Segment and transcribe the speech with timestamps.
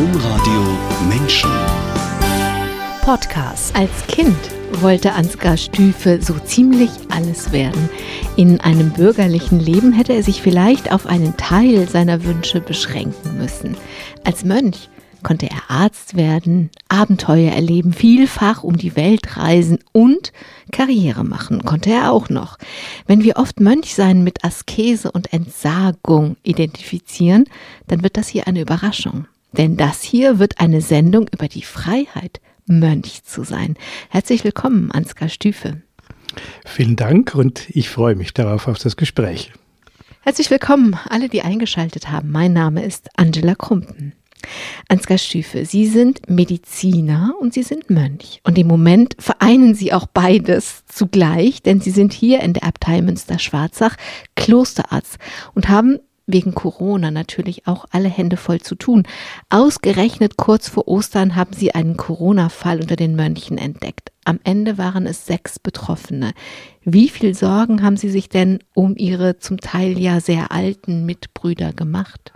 [0.00, 0.78] Domradio
[1.10, 1.50] Menschen.
[3.02, 3.76] Podcast.
[3.76, 4.34] Als Kind
[4.80, 7.90] wollte Ansgar Stüfe so ziemlich alles werden.
[8.34, 13.76] In einem bürgerlichen Leben hätte er sich vielleicht auf einen Teil seiner Wünsche beschränken müssen.
[14.24, 14.88] Als Mönch
[15.22, 20.32] konnte er Arzt werden, Abenteuer erleben, vielfach um die Welt reisen und
[20.72, 22.56] Karriere machen konnte er auch noch.
[23.06, 27.44] Wenn wir oft Mönchsein mit Askese und Entsagung identifizieren,
[27.86, 29.26] dann wird das hier eine Überraschung.
[29.52, 33.76] Denn das hier wird eine Sendung über die Freiheit, Mönch zu sein.
[34.08, 35.82] Herzlich willkommen, Ansgar Stüfe.
[36.64, 39.52] Vielen Dank und ich freue mich darauf auf das Gespräch.
[40.22, 42.30] Herzlich willkommen, alle, die eingeschaltet haben.
[42.30, 44.14] Mein Name ist Angela Krumpen.
[44.88, 48.40] Ansgar Stüfe, Sie sind Mediziner und Sie sind Mönch.
[48.44, 53.02] Und im Moment vereinen Sie auch beides zugleich, denn Sie sind hier in der Abtei
[53.02, 53.96] Münster-Schwarzach
[54.36, 55.18] Klosterarzt
[55.54, 55.98] und haben
[56.32, 59.04] wegen Corona natürlich auch alle Hände voll zu tun.
[59.48, 64.12] Ausgerechnet kurz vor Ostern haben Sie einen Corona-Fall unter den Mönchen entdeckt.
[64.24, 66.32] Am Ende waren es sechs Betroffene.
[66.84, 71.72] Wie viel Sorgen haben Sie sich denn um Ihre zum Teil ja sehr alten Mitbrüder
[71.72, 72.32] gemacht?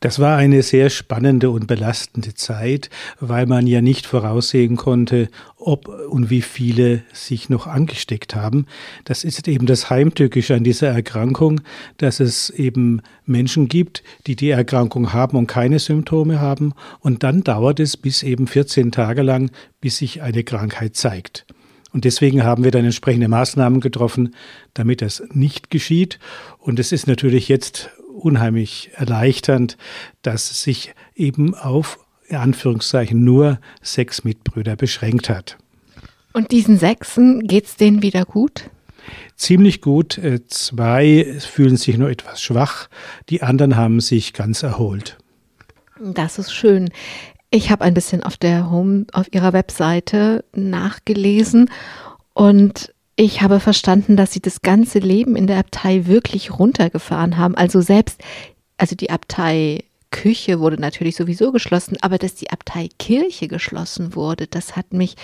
[0.00, 5.88] Das war eine sehr spannende und belastende Zeit, weil man ja nicht voraussehen konnte, ob
[5.88, 8.66] und wie viele sich noch angesteckt haben.
[9.04, 11.60] Das ist eben das Heimtückische an dieser Erkrankung,
[11.96, 16.74] dass es eben Menschen gibt, die die Erkrankung haben und keine Symptome haben.
[17.00, 21.44] Und dann dauert es bis eben 14 Tage lang, bis sich eine Krankheit zeigt.
[21.92, 24.34] Und deswegen haben wir dann entsprechende Maßnahmen getroffen,
[24.74, 26.18] damit das nicht geschieht.
[26.58, 29.76] Und es ist natürlich jetzt unheimlich erleichternd,
[30.22, 35.56] dass es sich eben auf in Anführungszeichen nur sechs Mitbrüder beschränkt hat.
[36.32, 38.70] Und diesen Sechsen geht es denen wieder gut?
[39.36, 40.18] Ziemlich gut.
[40.18, 42.88] Äh, zwei fühlen sich nur etwas schwach,
[43.30, 45.16] die anderen haben sich ganz erholt.
[46.00, 46.90] Das ist schön.
[47.50, 51.70] Ich habe ein bisschen auf der Home, auf ihrer Webseite nachgelesen
[52.34, 57.56] und ich habe verstanden, dass sie das ganze Leben in der Abtei wirklich runtergefahren haben.
[57.56, 58.20] Also selbst,
[58.76, 64.46] also die Abtei Küche wurde natürlich sowieso geschlossen, aber dass die Abtei Kirche geschlossen wurde,
[64.46, 65.16] das hat mich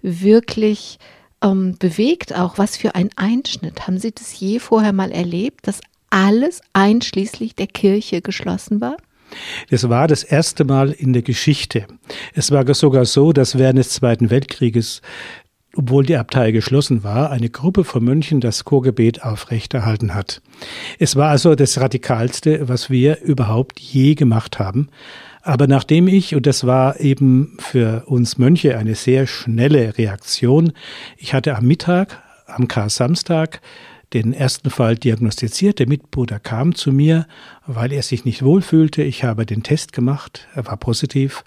[0.00, 0.98] wirklich
[1.42, 2.56] ähm, bewegt auch.
[2.56, 3.86] Was für ein Einschnitt.
[3.86, 8.96] Haben Sie das je vorher mal erlebt, dass alles einschließlich der Kirche geschlossen war?
[9.70, 11.86] Das war das erste Mal in der Geschichte.
[12.34, 15.02] Es war sogar so, dass während des Zweiten Weltkrieges
[15.76, 20.42] obwohl die Abtei geschlossen war, eine Gruppe von Mönchen das Chorgebet aufrechterhalten hat.
[20.98, 24.88] Es war also das Radikalste, was wir überhaupt je gemacht haben.
[25.42, 30.72] Aber nachdem ich, und das war eben für uns Mönche eine sehr schnelle Reaktion,
[31.16, 33.60] ich hatte am Mittag, am Kar-Samstag,
[34.12, 35.78] den ersten Fall diagnostiziert.
[35.78, 37.26] Der Mitbruder kam zu mir,
[37.66, 39.02] weil er sich nicht wohlfühlte.
[39.02, 41.44] Ich habe den Test gemacht, er war positiv.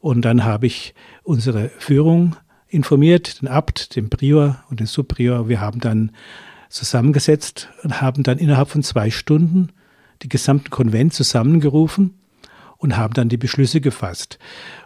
[0.00, 0.94] Und dann habe ich
[1.24, 2.36] unsere Führung
[2.68, 5.48] informiert, den Abt, den Prior und den Subprior.
[5.48, 6.12] Wir haben dann
[6.68, 9.68] zusammengesetzt und haben dann innerhalb von zwei Stunden
[10.22, 12.14] die gesamten Konvent zusammengerufen
[12.78, 14.38] und haben dann die Beschlüsse gefasst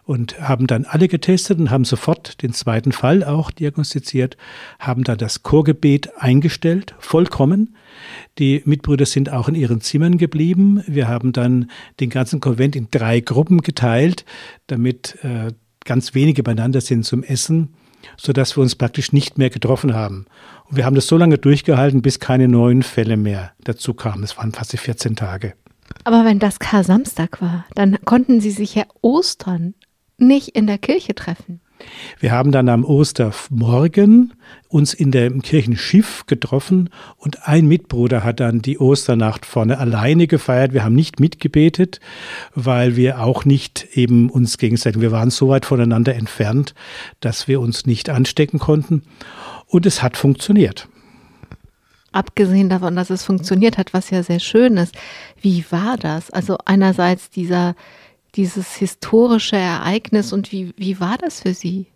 [0.04, 4.36] und haben dann alle getestet und haben sofort den zweiten Fall auch diagnostiziert,
[4.78, 7.76] haben dann das Chorgebet eingestellt, vollkommen.
[8.38, 10.82] Die Mitbrüder sind auch in ihren Zimmern geblieben.
[10.86, 14.24] Wir haben dann den ganzen Konvent in drei Gruppen geteilt,
[14.66, 15.52] damit äh,
[15.90, 17.74] ganz wenige beieinander sind zum Essen,
[18.16, 20.26] sodass wir uns praktisch nicht mehr getroffen haben.
[20.68, 24.22] Und wir haben das so lange durchgehalten, bis keine neuen Fälle mehr dazu kamen.
[24.22, 25.54] Es waren fast 14 Tage.
[26.04, 29.74] Aber wenn das Kar-Samstag war, dann konnten Sie sich ja Ostern
[30.16, 31.60] nicht in der Kirche treffen.
[32.18, 34.32] Wir haben dann am Ostermorgen
[34.68, 40.72] uns in dem Kirchenschiff getroffen und ein Mitbruder hat dann die Osternacht vorne alleine gefeiert.
[40.72, 42.00] Wir haben nicht mitgebetet,
[42.54, 46.74] weil wir auch nicht eben uns gegenseitig, wir waren so weit voneinander entfernt,
[47.20, 49.02] dass wir uns nicht anstecken konnten.
[49.66, 50.88] Und es hat funktioniert.
[52.12, 54.96] Abgesehen davon, dass es funktioniert hat, was ja sehr schön ist.
[55.40, 56.30] Wie war das?
[56.30, 57.76] Also einerseits dieser
[58.36, 61.86] dieses historische Ereignis und wie, wie war das für Sie?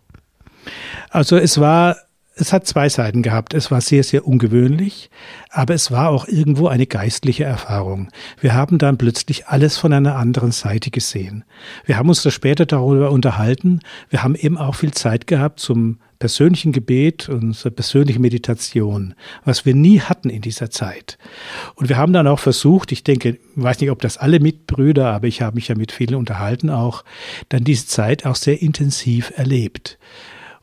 [1.10, 1.96] Also es war,
[2.36, 3.54] es hat zwei Seiten gehabt.
[3.54, 5.10] Es war sehr, sehr ungewöhnlich,
[5.50, 8.08] aber es war auch irgendwo eine geistliche Erfahrung.
[8.40, 11.44] Wir haben dann plötzlich alles von einer anderen Seite gesehen.
[11.84, 13.80] Wir haben uns da später darüber unterhalten.
[14.10, 19.14] Wir haben eben auch viel Zeit gehabt zum persönlichen Gebet, unsere persönliche Meditation,
[19.44, 21.18] was wir nie hatten in dieser Zeit.
[21.74, 25.26] Und wir haben dann auch versucht, ich denke, weiß nicht, ob das alle Mitbrüder, aber
[25.26, 27.04] ich habe mich ja mit vielen unterhalten auch,
[27.48, 29.98] dann diese Zeit auch sehr intensiv erlebt.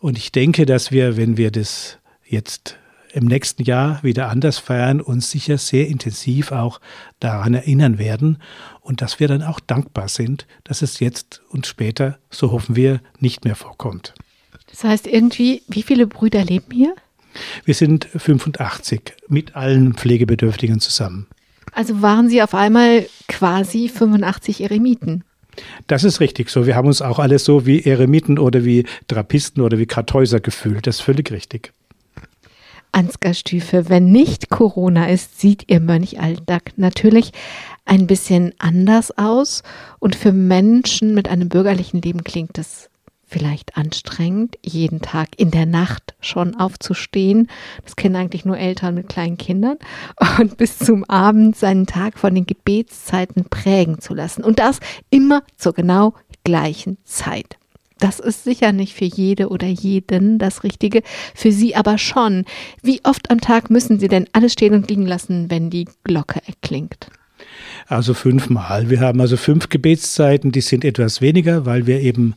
[0.01, 2.77] Und ich denke, dass wir, wenn wir das jetzt
[3.13, 6.81] im nächsten Jahr wieder anders feiern, und sicher sehr intensiv auch
[7.19, 8.41] daran erinnern werden
[8.81, 12.99] und dass wir dann auch dankbar sind, dass es jetzt und später, so hoffen wir,
[13.19, 14.15] nicht mehr vorkommt.
[14.71, 16.95] Das heißt irgendwie, wie viele Brüder leben hier?
[17.63, 21.27] Wir sind 85 mit allen Pflegebedürftigen zusammen.
[21.73, 25.23] Also waren Sie auf einmal quasi 85 Eremiten?
[25.87, 26.65] Das ist richtig so.
[26.65, 30.87] Wir haben uns auch alle so wie Eremiten oder wie Trappisten oder wie Kartäuser gefühlt.
[30.87, 31.73] Das ist völlig richtig.
[32.93, 37.31] Ansgar Stüfe, wenn nicht Corona ist, sieht Ihr Mönchalltag natürlich
[37.85, 39.63] ein bisschen anders aus.
[39.99, 42.90] Und für Menschen mit einem bürgerlichen Leben klingt es
[43.31, 47.47] vielleicht anstrengend, jeden Tag in der Nacht schon aufzustehen.
[47.83, 49.77] Das kennen eigentlich nur Eltern mit kleinen Kindern.
[50.39, 54.43] Und bis zum Abend seinen Tag von den Gebetszeiten prägen zu lassen.
[54.43, 54.79] Und das
[55.09, 56.13] immer zur genau
[56.43, 57.57] gleichen Zeit.
[57.99, 61.03] Das ist sicher nicht für jede oder jeden das Richtige,
[61.35, 62.45] für Sie aber schon.
[62.81, 66.41] Wie oft am Tag müssen Sie denn alles stehen und liegen lassen, wenn die Glocke
[66.47, 67.07] erklingt?
[67.87, 68.89] Also fünfmal.
[68.89, 72.35] Wir haben also fünf Gebetszeiten, die sind etwas weniger, weil wir eben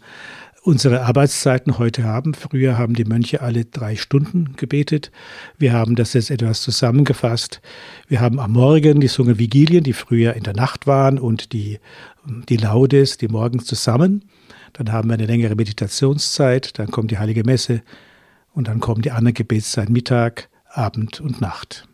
[0.64, 2.32] unsere Arbeitszeiten heute haben.
[2.32, 5.12] Früher haben die Mönche alle drei Stunden gebetet.
[5.58, 7.60] Wir haben das jetzt etwas zusammengefasst.
[8.08, 11.78] Wir haben am Morgen die Sungen Vigilien, die früher in der Nacht waren, und die,
[12.48, 14.24] die Laudes, die morgens zusammen.
[14.72, 17.82] Dann haben wir eine längere Meditationszeit, dann kommt die Heilige Messe
[18.54, 21.86] und dann kommen die anderen Gebetszeiten Mittag, Abend und Nacht.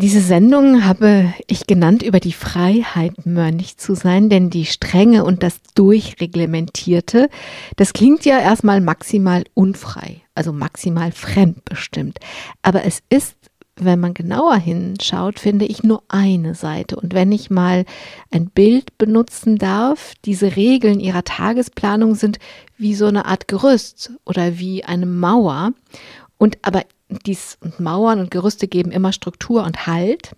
[0.00, 5.42] Diese Sendung habe ich genannt über die Freiheit, Mönch zu sein, denn die Strenge und
[5.42, 7.28] das Durchreglementierte,
[7.76, 12.18] das klingt ja erstmal maximal unfrei, also maximal fremdbestimmt.
[12.62, 13.36] Aber es ist
[13.82, 16.96] wenn man genauer hinschaut, finde ich nur eine Seite.
[16.96, 17.86] Und wenn ich mal
[18.30, 22.38] ein Bild benutzen darf, diese Regeln ihrer Tagesplanung sind
[22.76, 25.72] wie so eine Art Gerüst oder wie eine Mauer.
[26.36, 26.82] Und aber
[27.26, 30.32] dies und Mauern und Gerüste geben immer Struktur und Halt.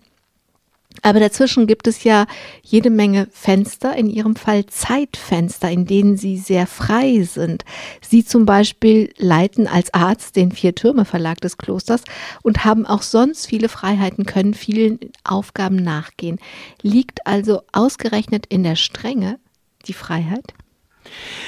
[1.01, 2.27] Aber dazwischen gibt es ja
[2.61, 7.65] jede Menge Fenster, in ihrem Fall Zeitfenster, in denen sie sehr frei sind.
[8.01, 12.03] Sie zum Beispiel leiten als Arzt den Vier-Türme-Verlag des Klosters
[12.43, 16.39] und haben auch sonst viele Freiheiten, können vielen Aufgaben nachgehen.
[16.81, 19.39] Liegt also ausgerechnet in der Strenge
[19.87, 20.53] die Freiheit?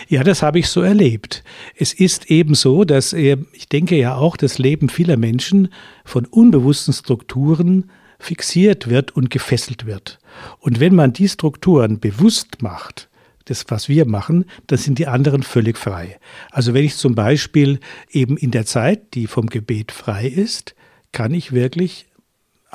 [0.07, 1.43] Ja, das habe ich so erlebt.
[1.75, 5.69] Es ist eben so, dass ich denke ja auch, das Leben vieler Menschen
[6.03, 7.89] von unbewussten Strukturen
[8.19, 10.19] fixiert wird und gefesselt wird.
[10.59, 13.09] Und wenn man die Strukturen bewusst macht,
[13.45, 16.17] das, was wir machen, dann sind die anderen völlig frei.
[16.51, 17.79] Also wenn ich zum Beispiel
[18.11, 20.75] eben in der Zeit, die vom Gebet frei ist,
[21.11, 22.07] kann ich wirklich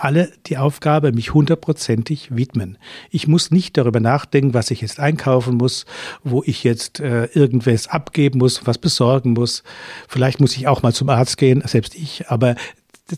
[0.04, 2.78] alle die Aufgabe mich hundertprozentig widmen.
[3.10, 5.86] Ich muss nicht darüber nachdenken, was ich jetzt einkaufen muss,
[6.24, 9.62] wo ich jetzt äh, irgendwas abgeben muss, was besorgen muss.
[10.08, 12.56] Vielleicht muss ich auch mal zum Arzt gehen, selbst ich, aber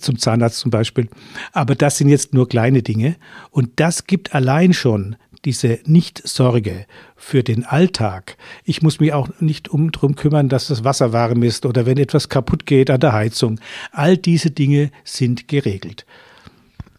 [0.00, 1.08] zum Zahnarzt zum Beispiel.
[1.52, 3.16] Aber das sind jetzt nur kleine Dinge.
[3.50, 6.86] Und das gibt allein schon diese Nicht-Sorge
[7.16, 8.36] für den Alltag.
[8.64, 11.98] Ich muss mich auch nicht um drum kümmern, dass das Wasser warm ist oder wenn
[11.98, 13.60] etwas kaputt geht an der Heizung.
[13.90, 16.06] All diese Dinge sind geregelt.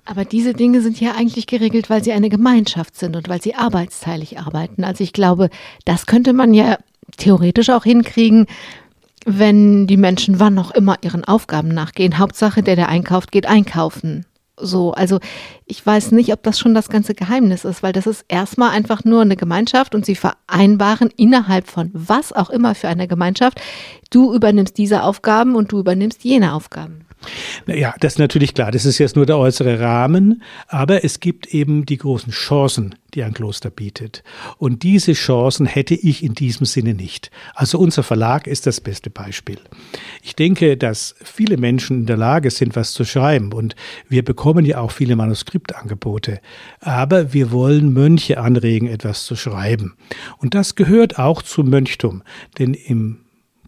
[0.06, 3.56] Aber diese Dinge sind ja eigentlich geregelt, weil sie eine Gemeinschaft sind und weil sie
[3.56, 4.84] arbeitsteilig arbeiten.
[4.84, 5.50] Also ich glaube,
[5.86, 6.78] das könnte man ja
[7.18, 8.48] theoretisch auch hinkriegen,
[9.26, 12.18] wenn die Menschen wann auch immer ihren Aufgaben nachgehen.
[12.18, 14.26] Hauptsache, der, der einkauft, geht einkaufen.
[14.56, 15.20] So, also
[15.66, 19.04] ich weiß nicht, ob das schon das ganze Geheimnis ist, weil das ist erstmal einfach
[19.04, 23.60] nur eine Gemeinschaft und sie vereinbaren innerhalb von was auch immer für eine Gemeinschaft,
[24.12, 27.03] du übernimmst diese Aufgaben und du übernimmst jene Aufgaben.
[27.68, 28.72] Ja, das ist natürlich klar.
[28.72, 33.24] Das ist jetzt nur der äußere Rahmen, aber es gibt eben die großen Chancen, die
[33.24, 34.24] ein Kloster bietet.
[34.58, 37.32] Und diese Chancen hätte ich in diesem Sinne nicht.
[37.54, 39.60] Also unser Verlag ist das beste Beispiel.
[40.22, 43.76] Ich denke, dass viele Menschen in der Lage sind, was zu schreiben und
[44.10, 46.40] wir bekommen ja auch viele Manuskriptangebote.
[46.80, 49.96] Aber wir wollen Mönche anregen, etwas zu schreiben.
[50.38, 52.24] Und das gehört auch zum Mönchtum,
[52.60, 53.20] denn im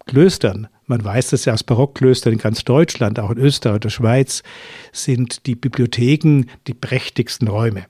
[0.06, 4.44] Klöstern man weiß das ja aus Barockklöstern in ganz Deutschland, auch in Österreich oder Schweiz,
[4.92, 7.86] sind die Bibliotheken die prächtigsten Räume,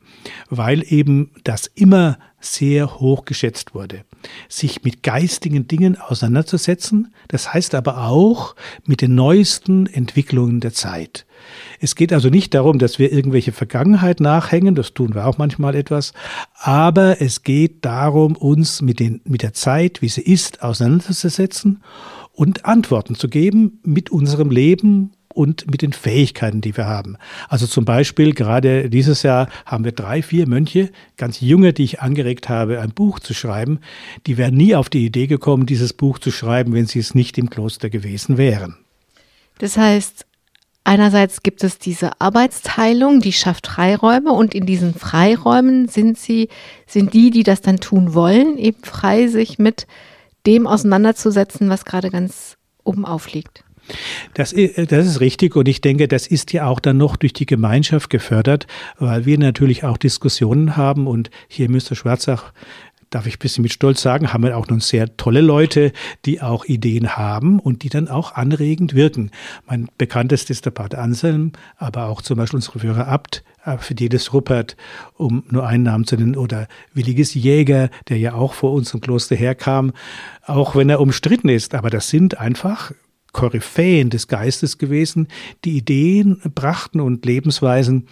[0.49, 4.05] weil eben das immer sehr hoch geschätzt wurde.
[4.49, 11.25] Sich mit geistigen Dingen auseinanderzusetzen, das heißt aber auch mit den neuesten Entwicklungen der Zeit.
[11.79, 15.75] Es geht also nicht darum, dass wir irgendwelche Vergangenheit nachhängen, das tun wir auch manchmal
[15.75, 16.13] etwas,
[16.53, 21.81] aber es geht darum, uns mit, den, mit der Zeit, wie sie ist, auseinanderzusetzen
[22.35, 27.17] und Antworten zu geben mit unserem Leben und mit den Fähigkeiten, die wir haben.
[27.49, 32.01] Also zum Beispiel gerade dieses Jahr haben wir drei, vier Mönche, ganz junge, die ich
[32.01, 33.79] angeregt habe, ein Buch zu schreiben.
[34.27, 37.37] Die wären nie auf die Idee gekommen, dieses Buch zu schreiben, wenn sie es nicht
[37.37, 38.77] im Kloster gewesen wären.
[39.57, 40.25] Das heißt,
[40.85, 46.47] einerseits gibt es diese Arbeitsteilung, die schafft Freiräume und in diesen Freiräumen sind sie,
[46.87, 49.85] sind die, die das dann tun wollen, eben frei, sich mit
[50.45, 53.63] dem auseinanderzusetzen, was gerade ganz oben aufliegt.
[54.33, 57.45] Das, das ist richtig und ich denke, das ist ja auch dann noch durch die
[57.45, 58.65] Gemeinschaft gefördert,
[58.97, 61.93] weil wir natürlich auch Diskussionen haben und hier Mr.
[61.93, 62.51] Schwarzach
[63.09, 65.91] darf ich ein bisschen mit Stolz sagen, haben wir auch noch sehr tolle Leute,
[66.25, 69.31] die auch Ideen haben und die dann auch anregend wirken.
[69.67, 74.33] Mein bekanntestes ist der Pater Anselm, aber auch zum Beispiel unsere Führer Abt, äh, Fidelis
[74.33, 74.75] Ruppert,
[75.13, 79.35] um nur einen Namen zu nennen, oder Williges Jäger, der ja auch vor unserem Kloster
[79.35, 79.93] herkam,
[80.45, 81.73] auch wenn er umstritten ist.
[81.73, 82.91] Aber das sind einfach
[83.35, 85.27] Koryphäen des Geistes gewesen,
[85.65, 88.07] die Ideen brachten und Lebensweisen,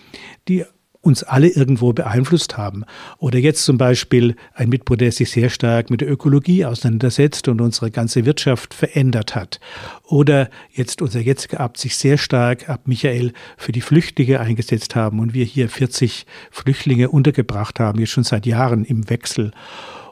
[0.49, 0.65] die
[1.03, 2.85] uns alle irgendwo beeinflusst haben.
[3.17, 7.59] Oder jetzt zum Beispiel ein Mitbruder, der sich sehr stark mit der Ökologie auseinandersetzt und
[7.59, 9.59] unsere ganze Wirtschaft verändert hat.
[10.07, 15.19] Oder jetzt unser jetziger Abt sich sehr stark ab Michael für die Flüchtlinge eingesetzt haben
[15.19, 19.51] und wir hier 40 Flüchtlinge untergebracht haben, jetzt schon seit Jahren im Wechsel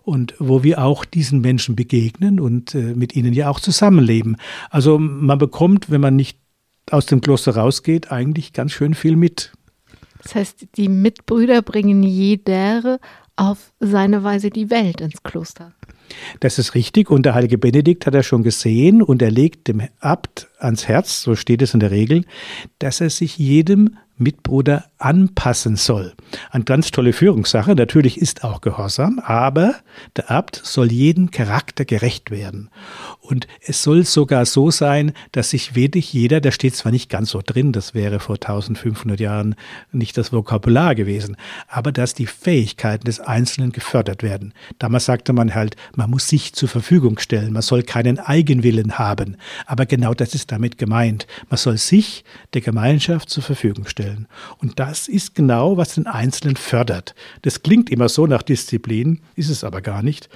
[0.03, 4.35] und wo wir auch diesen Menschen begegnen und äh, mit ihnen ja auch zusammenleben.
[4.69, 6.37] Also man bekommt, wenn man nicht
[6.89, 9.53] aus dem Kloster rausgeht, eigentlich ganz schön viel mit.
[10.21, 12.99] Das heißt, die Mitbrüder bringen jeder
[13.35, 15.73] auf seine Weise die Welt ins Kloster.
[16.39, 19.81] Das ist richtig und der heilige Benedikt hat er schon gesehen und er legt dem
[19.99, 22.25] Abt ans Herz, so steht es in der Regel,
[22.79, 26.13] dass er sich jedem Mitbruder anpassen soll.
[26.51, 27.75] Eine ganz tolle Führungssache.
[27.75, 29.75] Natürlich ist auch Gehorsam, aber
[30.15, 32.69] der Abt soll jeden Charakter gerecht werden.
[33.19, 37.31] Und es soll sogar so sein, dass sich wirklich jeder, da steht zwar nicht ganz
[37.31, 39.55] so drin, das wäre vor 1500 Jahren
[39.91, 41.35] nicht das Vokabular gewesen,
[41.67, 44.53] aber dass die Fähigkeiten des Einzelnen gefördert werden.
[44.79, 49.37] Damals sagte man halt, man muss sich zur Verfügung stellen, man soll keinen Eigenwillen haben.
[49.65, 51.27] Aber genau das ist damit gemeint.
[51.49, 52.23] Man soll sich
[52.53, 54.10] der Gemeinschaft zur Verfügung stellen.
[54.57, 57.15] Und das ist genau, was den Einzelnen fördert.
[57.41, 60.29] Das klingt immer so nach Disziplin, ist es aber gar nicht.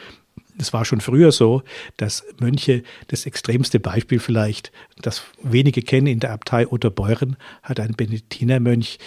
[0.58, 1.64] Es war schon früher so,
[1.98, 7.94] dass Mönche, das extremste Beispiel vielleicht, das wenige kennen in der Abtei Otterbeuren, hat ein
[7.94, 9.00] Benediktinermönch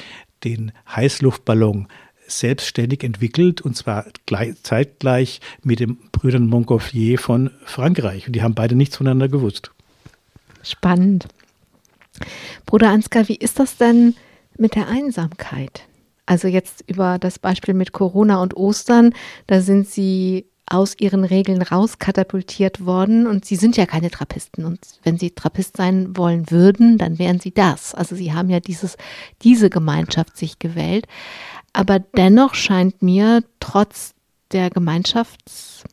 [0.45, 1.89] den Heißluftballon
[2.27, 8.27] selbstständig entwickelt und zwar gleich, zeitgleich mit den Brüdern Montgolfier von Frankreich.
[8.27, 9.71] Und die haben beide nichts voneinander gewusst.
[10.63, 11.27] Spannend.
[12.67, 14.15] Bruder Ansgar, wie ist das denn
[14.59, 15.83] mit der Einsamkeit?
[16.27, 19.15] Also jetzt über das Beispiel mit Corona und Ostern,
[19.47, 24.79] da sind Sie aus ihren Regeln rauskatapultiert worden und sie sind ja keine Trappisten und
[25.03, 27.95] wenn sie Trappist sein wollen würden, dann wären sie das.
[27.95, 28.97] Also sie haben ja dieses,
[29.43, 31.07] diese Gemeinschaft sich gewählt.
[31.73, 34.15] Aber dennoch scheint mir trotz
[34.53, 35.85] der Gemeinschaftszüge,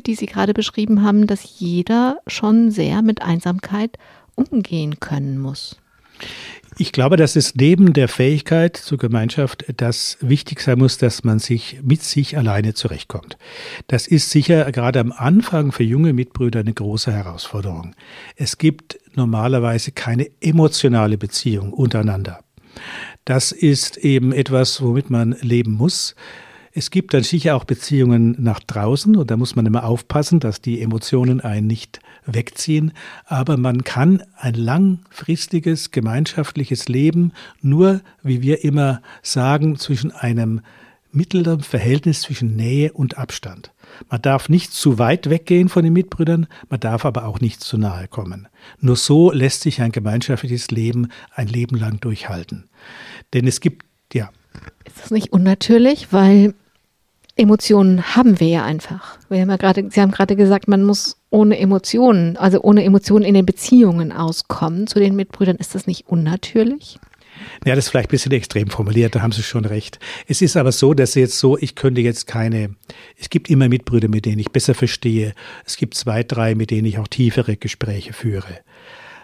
[0.00, 3.98] die Sie gerade beschrieben haben, dass jeder schon sehr mit Einsamkeit
[4.34, 5.76] umgehen können muss.
[6.78, 11.38] Ich glaube, dass es neben der Fähigkeit zur Gemeinschaft das wichtig sein muss, dass man
[11.38, 13.36] sich mit sich alleine zurechtkommt.
[13.88, 17.94] Das ist sicher gerade am Anfang für junge Mitbrüder eine große Herausforderung.
[18.36, 22.40] Es gibt normalerweise keine emotionale Beziehung untereinander.
[23.26, 26.14] Das ist eben etwas, womit man leben muss.
[26.72, 30.62] Es gibt dann sicher auch Beziehungen nach draußen und da muss man immer aufpassen, dass
[30.62, 32.92] die Emotionen einen nicht wegziehen.
[33.26, 40.60] Aber man kann ein langfristiges gemeinschaftliches Leben nur, wie wir immer sagen, zwischen einem
[41.12, 43.72] mittleren Verhältnis zwischen Nähe und Abstand.
[44.08, 47.76] Man darf nicht zu weit weggehen von den Mitbrüdern, man darf aber auch nicht zu
[47.76, 48.48] nahe kommen.
[48.80, 52.68] Nur so lässt sich ein gemeinschaftliches Leben ein Leben lang durchhalten.
[53.34, 54.30] Denn es gibt, ja.
[54.84, 56.54] Ist das nicht unnatürlich, weil
[57.36, 59.18] Emotionen haben wir ja einfach.
[59.28, 63.24] Wir haben ja gerade, Sie haben gerade gesagt, man muss ohne Emotionen, also ohne Emotionen
[63.24, 65.56] in den Beziehungen auskommen zu den Mitbrüdern.
[65.56, 66.98] Ist das nicht unnatürlich?
[67.64, 69.98] Ja, das ist vielleicht ein bisschen extrem formuliert, da haben Sie schon recht.
[70.28, 72.76] Es ist aber so, dass jetzt so, ich könnte jetzt keine,
[73.18, 75.32] es gibt immer Mitbrüder, mit denen ich besser verstehe.
[75.64, 78.60] Es gibt zwei, drei, mit denen ich auch tiefere Gespräche führe.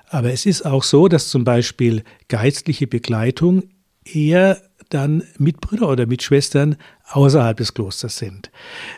[0.09, 3.65] Aber es ist auch so, dass zum Beispiel geistliche Begleitung
[4.05, 6.77] eher dann Mitbrüder oder Mitschwestern
[7.11, 8.51] außerhalb des Klosters sind.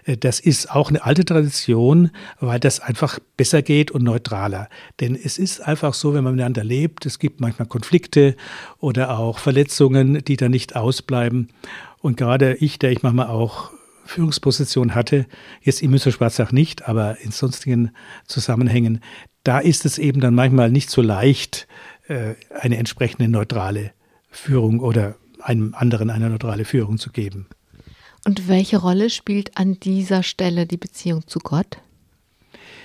[0.04, 4.68] Äh, das ist auch eine alte Tradition, weil das einfach besser geht und neutraler.
[5.00, 8.37] Denn es ist einfach so, wenn man miteinander lebt, es gibt manchmal Konflikte
[8.78, 11.49] oder auch Verletzungen, die dann nicht ausbleiben.
[12.00, 13.70] Und gerade ich, der ich manchmal auch
[14.04, 15.26] Führungsposition hatte,
[15.61, 17.92] jetzt im Münster Schwarzach nicht, aber in sonstigen
[18.26, 19.00] Zusammenhängen,
[19.44, 21.68] da ist es eben dann manchmal nicht so leicht,
[22.09, 23.92] äh, eine entsprechende neutrale
[24.30, 27.47] Führung oder einem anderen eine neutrale Führung zu geben.
[28.25, 31.78] Und welche Rolle spielt an dieser Stelle die Beziehung zu Gott?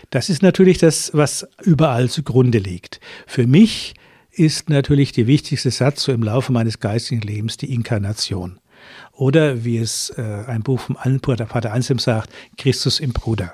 [0.09, 2.99] Das ist natürlich das, was überall zugrunde liegt.
[3.27, 3.95] Für mich
[4.31, 8.59] ist natürlich der wichtigste Satz so im Laufe meines geistigen Lebens die Inkarnation.
[9.11, 13.53] Oder wie es äh, ein Buch vom Vater Anselm sagt, Christus im Bruder.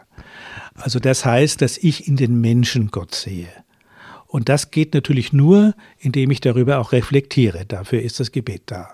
[0.74, 3.48] Also das heißt, dass ich in den Menschen Gott sehe.
[4.32, 7.66] Und das geht natürlich nur, indem ich darüber auch reflektiere.
[7.66, 8.88] Dafür ist das Gebet da.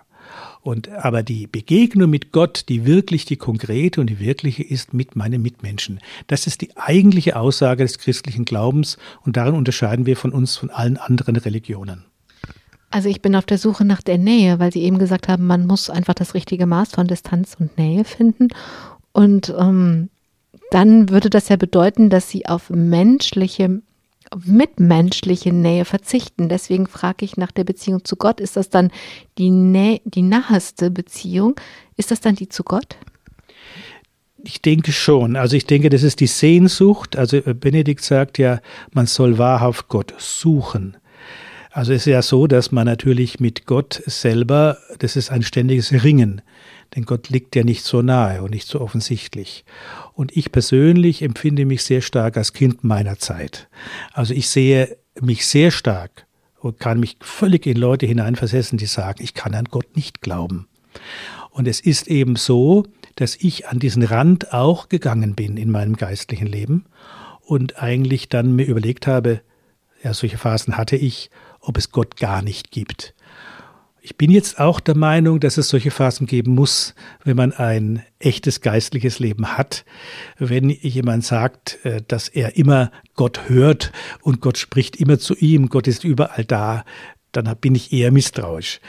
[0.64, 5.16] Und, aber die Begegnung mit Gott, die wirklich die konkrete und die wirkliche ist mit
[5.16, 6.00] meinen Mitmenschen.
[6.26, 10.72] Das ist die eigentliche Aussage des christlichen Glaubens und darin unterscheiden wir von uns von
[10.72, 12.04] allen anderen Religionen.
[12.90, 15.68] Also ich bin auf der Suche nach der Nähe, weil Sie eben gesagt haben, man
[15.68, 18.48] muss einfach das richtige Maß von Distanz und Nähe finden.
[19.12, 20.10] Und ähm,
[20.72, 23.82] dann würde das ja bedeuten, dass Sie auf menschliche,
[24.46, 26.50] mitmenschliche Nähe verzichten.
[26.50, 28.40] Deswegen frage ich nach der Beziehung zu Gott.
[28.40, 28.92] Ist das dann
[29.38, 31.56] die, Nä die naheste Beziehung?
[31.96, 32.98] Ist das dann die zu Gott?
[34.44, 35.36] Ich denke schon.
[35.36, 37.18] Also ich denke, das ist die Sehnsucht.
[37.18, 40.98] Also Benedikt sagt ja, man soll wahrhaft Gott suchen.
[41.72, 46.04] Also es ist ja so, dass man natürlich mit Gott selber, das ist ein ständiges
[46.04, 46.42] Ringen,
[46.96, 49.66] denn Gott liegt ja nicht so nahe und nicht so offensichtlich.
[50.14, 53.68] Und ich persönlich empfinde mich sehr stark als Kind meiner Zeit.
[54.14, 56.26] Also ich sehe mich sehr stark
[56.60, 60.68] und kann mich völlig in Leute hineinversetzen, die sagen, ich kann an Gott nicht glauben.
[61.52, 62.84] Und es ist eben so,
[63.16, 66.86] dass ich an diesen Rand auch gegangen bin in meinem geistlichen Leben
[67.42, 69.42] und eigentlich dann mir überlegt habe,
[70.04, 71.32] ja, solche Phasen hatte ich
[71.68, 73.14] ob es Gott gar nicht gibt.
[74.08, 76.96] Ich bin jetzt auch der Meinung, dass es solche Phasen geben muss,
[77.26, 79.84] wenn man ein echtes geistliches Leben hat.
[80.40, 85.68] Wenn jemand sagt, äh, dass er immer Gott hört und Gott spricht immer zu ihm,
[85.68, 86.86] Gott ist überall da,
[87.34, 88.80] dann bin ich eher misstrauisch.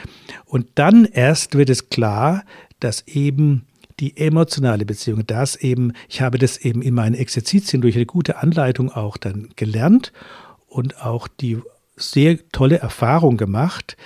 [0.45, 2.45] Und dann erst wird es klar,
[2.79, 3.65] dass eben
[3.99, 8.37] die emotionale Beziehung, das eben, ich habe das eben in meinen Exerzitien durch eine gute
[8.37, 10.13] Anleitung auch dann gelernt
[10.69, 11.57] und auch die
[11.97, 13.97] sehr tolle Erfahrung gemacht,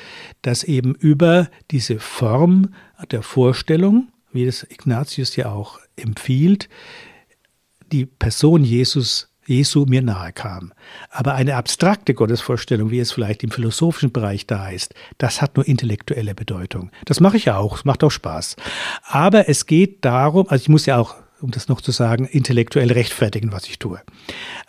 [0.44, 2.74] dass eben über diese Form
[3.10, 6.70] der Vorstellung, wie das Ignatius ja auch empfiehlt,
[7.92, 10.74] die Person Jesus Jesu mir nahe kam.
[11.10, 15.68] Aber eine abstrakte Gottesvorstellung, wie es vielleicht im philosophischen Bereich da ist, das hat nur
[15.68, 16.92] intellektuelle Bedeutung.
[17.06, 18.56] Das mache ich auch, es macht auch Spaß.
[19.04, 22.92] Aber es geht darum, also ich muss ja auch um das noch zu sagen, intellektuell
[22.92, 24.00] rechtfertigen, was ich tue.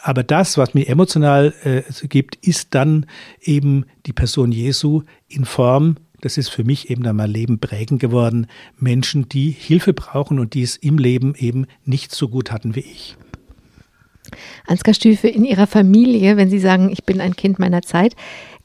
[0.03, 3.07] Aber das, was mir emotional äh, gibt, ist dann
[3.41, 8.01] eben die Person Jesu in Form, das ist für mich eben dann mein Leben prägend
[8.01, 12.75] geworden, Menschen, die Hilfe brauchen und die es im Leben eben nicht so gut hatten
[12.75, 13.17] wie ich.
[14.67, 18.17] Ansgar Stüfe, in Ihrer Familie, wenn Sie sagen, ich bin ein Kind meiner Zeit,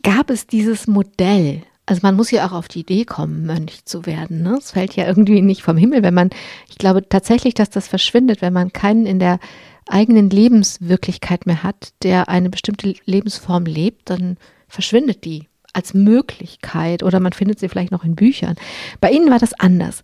[0.01, 4.05] gab es dieses Modell also man muss ja auch auf die Idee kommen, Mönch zu
[4.05, 4.43] werden.
[4.43, 4.57] Ne?
[4.59, 6.29] Es fällt ja irgendwie nicht vom Himmel, wenn man,
[6.69, 9.39] ich glaube tatsächlich, dass das verschwindet, wenn man keinen in der
[9.87, 17.19] eigenen Lebenswirklichkeit mehr hat, der eine bestimmte Lebensform lebt, dann verschwindet die als Möglichkeit oder
[17.19, 18.55] man findet sie vielleicht noch in Büchern.
[19.01, 20.03] Bei Ihnen war das anders.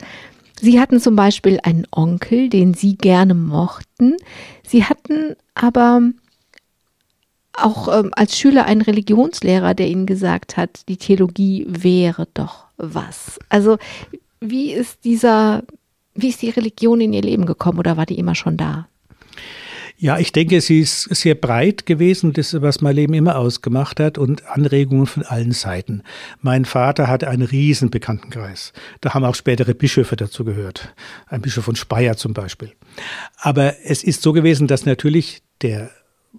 [0.59, 4.15] Sie hatten zum Beispiel einen Onkel, den Sie gerne mochten.
[4.65, 6.01] Sie hatten aber
[7.57, 13.39] auch ähm, als Schüler einen Religionslehrer, der ihnen gesagt hat, die Theologie wäre doch was.
[13.49, 13.77] Also
[14.39, 15.63] wie ist dieser,
[16.13, 18.87] wie ist die Religion in ihr Leben gekommen oder war die immer schon da?
[19.97, 24.17] Ja, ich denke, sie ist sehr breit gewesen, das was mein Leben immer ausgemacht hat
[24.17, 26.03] und Anregungen von allen Seiten.
[26.41, 28.73] Mein Vater hatte einen riesen Bekanntenkreis.
[28.99, 30.93] Da haben auch spätere Bischöfe dazu gehört.
[31.27, 32.73] Ein Bischof von Speyer zum Beispiel.
[33.37, 35.91] Aber es ist so gewesen, dass natürlich der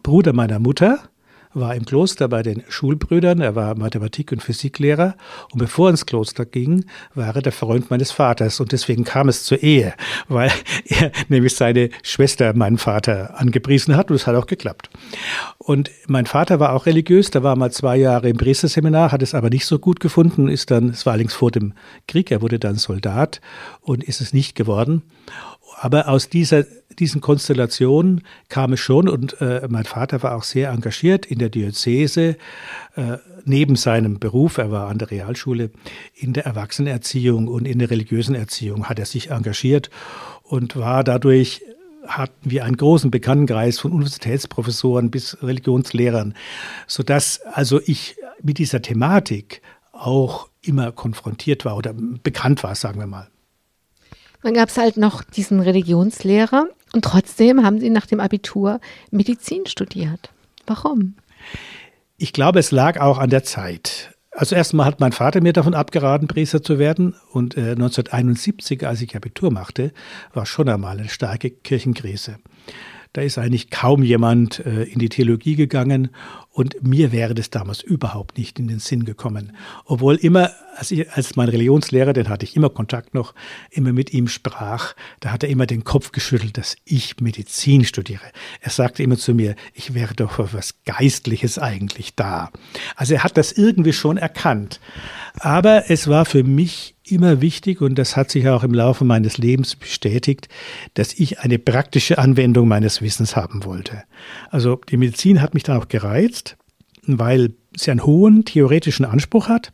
[0.03, 1.01] Bruder meiner Mutter
[1.57, 5.17] war im Kloster bei den Schulbrüdern, er war Mathematik- und Physiklehrer.
[5.53, 8.61] Und bevor er ins Kloster ging, war er der Freund meines Vaters.
[8.61, 9.95] Und deswegen kam es zur Ehe,
[10.29, 10.53] weil
[10.85, 14.11] er nämlich seine Schwester, meinen Vater, angepriesen hat.
[14.11, 14.91] Und es hat auch geklappt.
[15.57, 19.35] Und mein Vater war auch religiös, da war mal zwei Jahre im Priesterseminar, hat es
[19.35, 21.73] aber nicht so gut gefunden, ist dann, es war allerdings vor dem
[22.07, 23.41] Krieg, er wurde dann Soldat
[23.81, 25.03] und ist es nicht geworden.
[25.79, 26.65] Aber aus dieser,
[26.99, 31.51] diesen Konstellationen kam es schon und äh, mein Vater war auch sehr engagiert in der
[31.51, 32.39] Diözese,
[32.95, 35.71] äh, neben seinem Beruf, er war an der Realschule,
[36.15, 39.91] in der Erwachsenenerziehung und in der religiösen Erziehung hat er sich engagiert
[40.43, 41.61] und war dadurch
[42.07, 46.35] hatten wir einen großen Bekanntenkreis von Universitätsprofessoren bis Religionslehrern,
[46.87, 49.61] sodass also ich mit dieser Thematik
[49.93, 53.29] auch immer konfrontiert war oder bekannt war, sagen wir mal.
[54.47, 58.79] Dann gab es halt noch diesen Religionslehrer und trotzdem haben Sie nach dem Abitur
[59.11, 60.31] Medizin studiert.
[60.69, 61.17] Warum?
[62.17, 64.15] Ich glaube, es lag auch an der Zeit.
[64.31, 67.17] Also erstmal hat mein Vater mir davon abgeraten, Priester zu werden.
[67.33, 69.93] Und äh, 1971, als ich Abitur machte,
[70.33, 72.37] war schon einmal eine starke Kirchenkrise.
[73.12, 76.11] Da ist eigentlich kaum jemand äh, in die Theologie gegangen
[76.57, 79.53] und mir wäre das damals überhaupt nicht in den Sinn gekommen.
[79.85, 83.35] Obwohl immer, als, ich, als mein Religionslehrer, den hatte ich immer Kontakt noch,
[83.71, 88.25] immer mit ihm sprach, da hat er immer den Kopf geschüttelt, dass ich Medizin studiere.
[88.61, 92.51] Er sagte immer zu mir, ich wäre doch für was Geistliches eigentlich da.
[92.97, 94.81] Also er hat das irgendwie schon erkannt.
[95.38, 99.38] Aber es war für mich immer wichtig und das hat sich auch im Laufe meines
[99.38, 100.49] Lebens bestätigt,
[100.95, 104.03] dass ich eine praktische Anwendung meines Wissens haben wollte.
[104.51, 106.57] Also die Medizin hat mich dann auch gereizt,
[107.07, 109.73] weil sie einen hohen theoretischen Anspruch hat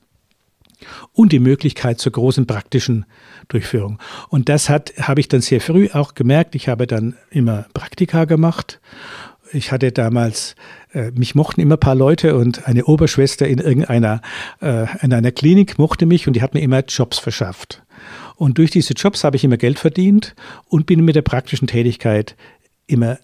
[1.12, 3.06] und die Möglichkeit zur großen praktischen
[3.48, 3.98] Durchführung.
[4.28, 6.54] Und das hat habe ich dann sehr früh auch gemerkt.
[6.54, 8.80] Ich habe dann immer Praktika gemacht
[9.52, 10.54] ich hatte damals,
[10.92, 14.20] äh, mich mochten immer ein paar Leute und eine Oberschwester in irgendeiner
[14.60, 17.82] äh, in einer Klinik mochte mich und die hat mir immer Jobs verschafft.
[18.36, 20.34] Und durch diese Jobs habe ich immer Geld verdient
[20.68, 22.36] und bin mit der praktischen Tätigkeit
[22.86, 23.18] immer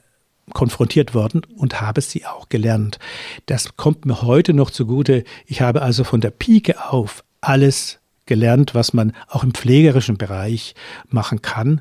[0.55, 2.99] konfrontiert worden und habe sie auch gelernt.
[3.47, 5.25] Das kommt mir heute noch zugute.
[5.47, 10.75] Ich habe also von der Pike auf alles gelernt, was man auch im pflegerischen Bereich
[11.09, 11.81] machen kann.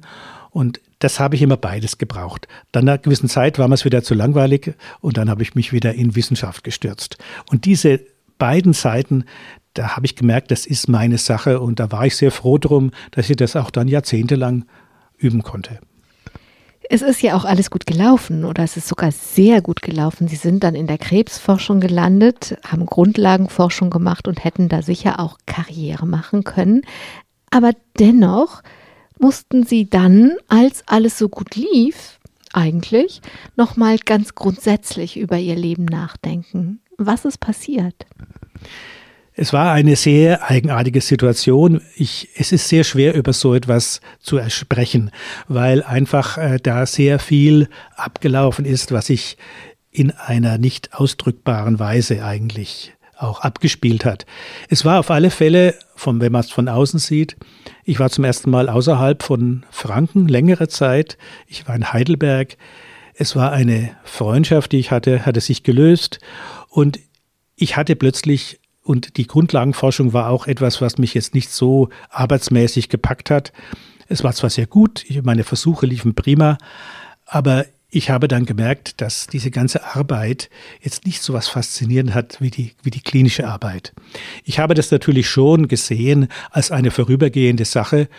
[0.58, 2.48] Und das habe ich immer beides gebraucht.
[2.72, 5.54] Dann nach einer gewissen Zeit war mir es wieder zu langweilig und dann habe ich
[5.54, 7.20] mich wieder in Wissenschaft gestürzt.
[7.52, 8.00] Und diese
[8.39, 9.26] beiden Seiten,
[9.76, 12.89] da habe ich gemerkt, das ist meine Sache und da war ich sehr froh drum,
[13.12, 14.65] dass ich das auch dann jahrzehntelang
[15.20, 15.78] üben konnte.
[16.89, 20.28] Es ist ja auch alles gut gelaufen oder es ist sogar sehr gut gelaufen.
[20.28, 25.38] Sie sind dann in der Krebsforschung gelandet, haben Grundlagenforschung gemacht und hätten da sicher auch
[25.46, 26.82] Karriere machen können.
[27.52, 28.63] Aber dennoch
[29.20, 32.20] mussten sie dann, als alles so gut lief,
[32.54, 33.22] eigentlich,
[33.56, 36.80] nochmal ganz grundsätzlich über ihr Leben nachdenken.
[36.98, 38.06] Was ist passiert?
[39.40, 41.82] Es war eine sehr eigenartige Situation.
[41.96, 45.12] Ich, es ist sehr schwer, über so etwas zu sprechen,
[45.48, 49.38] weil einfach äh, da sehr viel abgelaufen ist, was ich
[49.92, 54.26] in einer nicht ausdrückbaren Weise eigentlich auch abgespielt hat.
[54.70, 57.36] Es war auf alle Fälle, von, wenn man es von außen sieht,
[57.84, 61.18] ich war zum ersten Mal außerhalb von Franken längere Zeit.
[61.48, 62.58] Ich war in Heidelberg.
[63.14, 66.20] Es war eine Freundschaft, die ich hatte, hatte sich gelöst
[66.70, 67.00] und
[67.56, 72.90] ich hatte plötzlich und die Grundlagenforschung war auch etwas, was mich jetzt nicht so arbeitsmäßig
[72.90, 73.52] gepackt hat.
[74.08, 76.58] Es war zwar sehr gut, meine Versuche liefen prima,
[77.26, 80.50] aber ich habe dann gemerkt, dass diese ganze Arbeit
[80.82, 83.93] jetzt nicht so was faszinierend hat wie die, wie die klinische Arbeit.
[84.43, 88.10] Ich habe das natürlich schon gesehen als eine vorübergehende Sache,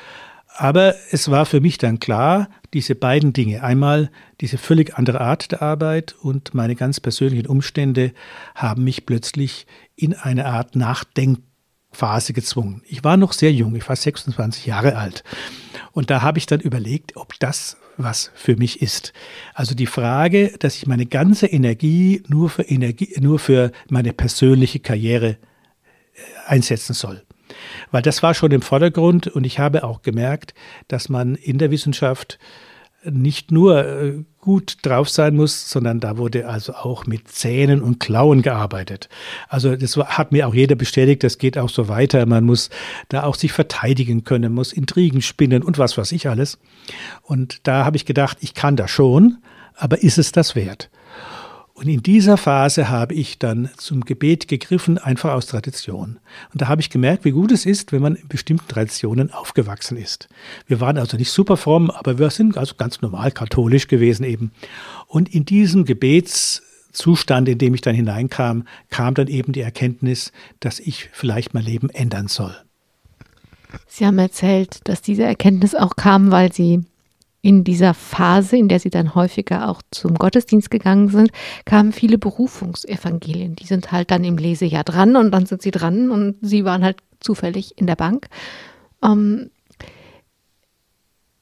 [0.57, 5.53] aber es war für mich dann klar, diese beiden Dinge, einmal diese völlig andere Art
[5.53, 8.13] der Arbeit und meine ganz persönlichen Umstände
[8.55, 12.83] haben mich plötzlich in eine Art Nachdenkphase gezwungen.
[12.87, 15.23] Ich war noch sehr jung, ich war 26 Jahre alt.
[15.93, 19.13] Und da habe ich dann überlegt, ob das was für mich ist.
[19.55, 24.81] Also die Frage, dass ich meine ganze Energie nur für Energie, nur für meine persönliche
[24.81, 25.37] Karriere äh,
[26.47, 27.23] einsetzen soll.
[27.91, 30.55] Weil das war schon im Vordergrund und ich habe auch gemerkt,
[30.87, 32.39] dass man in der Wissenschaft
[33.05, 38.01] nicht nur äh, gut drauf sein muss, sondern da wurde also auch mit Zähnen und
[38.01, 39.09] Klauen gearbeitet.
[39.49, 42.25] Also das hat mir auch jeder bestätigt, das geht auch so weiter.
[42.27, 42.71] Man muss
[43.09, 46.59] da auch sich verteidigen können, muss Intrigen spinnen und was weiß ich alles.
[47.23, 49.39] Und da habe ich gedacht, ich kann das schon,
[49.77, 50.91] aber ist es das wert?
[51.79, 56.19] Und in dieser Phase habe ich dann zum Gebet gegriffen, einfach aus Tradition.
[56.53, 59.97] Und da habe ich gemerkt, wie gut es ist, wenn man in bestimmten Traditionen aufgewachsen
[59.97, 60.29] ist.
[60.67, 64.51] Wir waren also nicht super fromm, aber wir sind also ganz normal katholisch gewesen eben.
[65.07, 70.81] Und in diesem Gebetszustand, in dem ich dann hineinkam, kam dann eben die Erkenntnis, dass
[70.81, 72.57] ich vielleicht mein Leben ändern soll.
[73.87, 76.81] Sie haben erzählt, dass diese Erkenntnis auch kam, weil Sie
[77.41, 81.31] in dieser Phase, in der sie dann häufiger auch zum Gottesdienst gegangen sind,
[81.65, 83.55] kamen viele Berufungsevangelien.
[83.55, 86.83] Die sind halt dann im Lesejahr dran und dann sind sie dran und sie waren
[86.83, 88.29] halt zufällig in der Bank.
[89.03, 89.51] Ähm,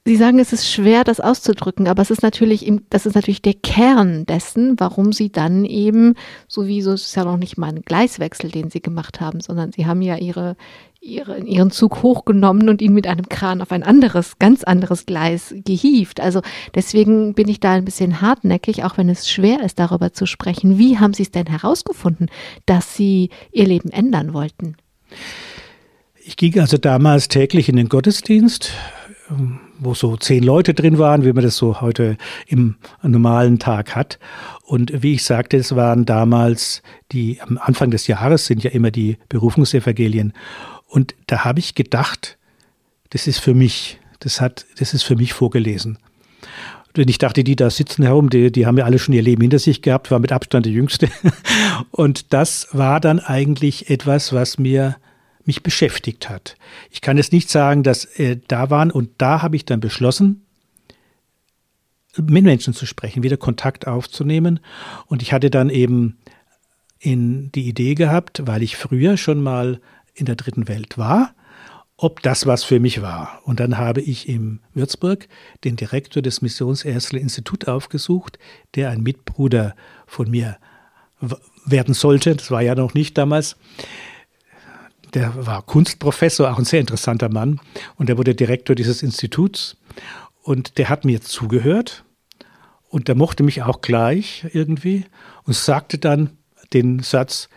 [0.07, 3.55] Sie sagen, es ist schwer, das auszudrücken, aber es ist natürlich, das ist natürlich der
[3.55, 6.13] Kern dessen, warum Sie dann eben,
[6.47, 9.41] so wie so, es ist ja noch nicht mal ein Gleiswechsel, den Sie gemacht haben,
[9.41, 10.55] sondern Sie haben ja Ihre,
[11.01, 15.53] ihre, Ihren Zug hochgenommen und ihn mit einem Kran auf ein anderes, ganz anderes Gleis
[15.65, 16.19] gehievt.
[16.19, 16.41] Also
[16.75, 20.77] deswegen bin ich da ein bisschen hartnäckig, auch wenn es schwer ist, darüber zu sprechen.
[20.77, 22.29] Wie haben Sie es denn herausgefunden,
[22.65, 24.75] dass Sie Ihr Leben ändern wollten?
[26.23, 28.73] Ich ging also damals täglich in den Gottesdienst
[29.79, 34.19] wo so zehn Leute drin waren, wie man das so heute im normalen Tag hat.
[34.63, 36.81] Und wie ich sagte, es waren damals
[37.11, 40.33] die, am Anfang des Jahres sind ja immer die Berufungsevangelien.
[40.87, 42.37] Und da habe ich gedacht,
[43.09, 45.99] das ist für mich, das hat, das ist für mich vorgelesen.
[46.95, 49.41] Denn ich dachte, die da sitzen herum, die, die haben ja alle schon ihr Leben
[49.41, 51.09] hinter sich gehabt, war mit Abstand der Jüngste.
[51.91, 54.95] Und das war dann eigentlich etwas, was mir
[55.45, 56.57] mich beschäftigt hat.
[56.89, 60.43] Ich kann jetzt nicht sagen, dass äh, da waren und da habe ich dann beschlossen,
[62.17, 64.59] mit Menschen zu sprechen, wieder Kontakt aufzunehmen.
[65.05, 66.17] Und ich hatte dann eben
[66.99, 69.79] in die Idee gehabt, weil ich früher schon mal
[70.17, 71.33] in der dritten Welt war,
[71.95, 73.41] ob das was für mich war.
[73.45, 75.27] Und dann habe ich in Würzburg
[75.63, 78.37] den Direktor des Missionsärztlichen Instituts aufgesucht,
[78.75, 79.75] der ein Mitbruder
[80.05, 80.57] von mir
[81.65, 82.35] werden sollte.
[82.35, 83.55] Das war ja noch nicht damals.
[85.13, 87.59] Der war Kunstprofessor, auch ein sehr interessanter Mann.
[87.95, 89.77] Und er wurde Direktor dieses Instituts.
[90.43, 92.03] Und der hat mir zugehört.
[92.89, 95.05] Und der mochte mich auch gleich irgendwie
[95.43, 96.37] und sagte dann
[96.73, 97.49] den Satz,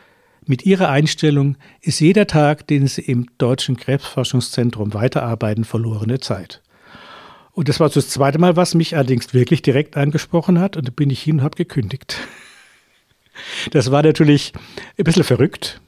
[0.50, 6.60] mit Ihrer Einstellung ist jeder Tag, den Sie im Deutschen Krebsforschungszentrum weiterarbeiten, verlorene Zeit.
[7.52, 10.76] Und das war das zweite Mal, was mich allerdings wirklich direkt angesprochen hat.
[10.76, 12.16] Und da bin ich hin und habe gekündigt.
[13.70, 14.52] Das war natürlich
[14.98, 15.80] ein bisschen verrückt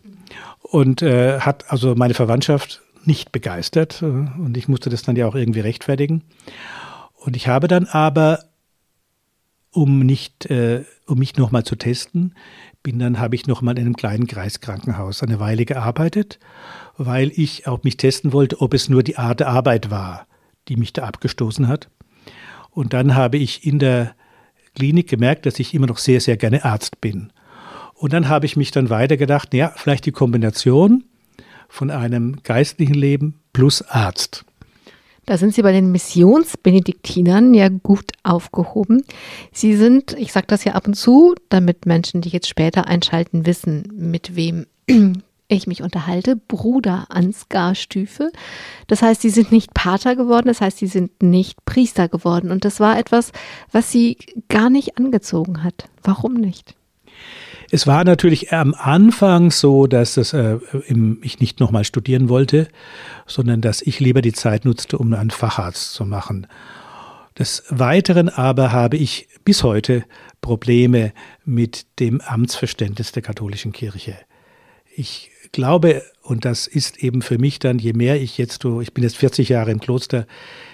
[0.62, 4.00] und äh, hat also meine Verwandtschaft nicht begeistert.
[4.00, 6.22] Und ich musste das dann ja auch irgendwie rechtfertigen.
[7.16, 8.44] Und ich habe dann aber,
[9.70, 12.34] um nicht, äh, um mich nochmal zu testen,
[12.82, 16.38] bin dann, habe ich noch mal in einem kleinen Kreiskrankenhaus eine Weile gearbeitet,
[16.96, 20.26] weil ich auch mich testen wollte, ob es nur die Art der Arbeit war,
[20.68, 21.88] die mich da abgestoßen hat.
[22.70, 24.14] Und dann habe ich in der
[24.74, 27.32] Klinik gemerkt, dass ich immer noch sehr, sehr gerne Arzt bin.
[27.94, 31.04] Und dann habe ich mich dann weiter gedacht, ja, vielleicht die Kombination
[31.68, 34.44] von einem geistlichen Leben plus Arzt.
[35.24, 39.04] Da sind Sie bei den Missionsbenediktinern ja gut aufgehoben.
[39.52, 43.46] Sie sind, ich sage das ja ab und zu, damit Menschen, die jetzt später einschalten,
[43.46, 44.66] wissen, mit wem
[45.48, 48.32] ich mich unterhalte, Bruder Ansgar Stüfe.
[48.88, 52.50] Das heißt, sie sind nicht Pater geworden, das heißt, sie sind nicht Priester geworden.
[52.50, 53.30] Und das war etwas,
[53.70, 55.88] was sie gar nicht angezogen hat.
[56.02, 56.74] Warum nicht?
[57.74, 60.58] Es war natürlich am Anfang so, dass das, äh,
[60.88, 62.68] im, ich nicht nochmal studieren wollte,
[63.26, 66.46] sondern dass ich lieber die Zeit nutzte, um einen Facharzt zu machen.
[67.38, 70.04] Des Weiteren aber habe ich bis heute
[70.42, 71.14] Probleme
[71.46, 74.18] mit dem Amtsverständnis der katholischen Kirche.
[74.94, 79.02] Ich glaube, und das ist eben für mich dann, je mehr ich jetzt, ich bin
[79.02, 80.26] jetzt 40 Jahre im Kloster,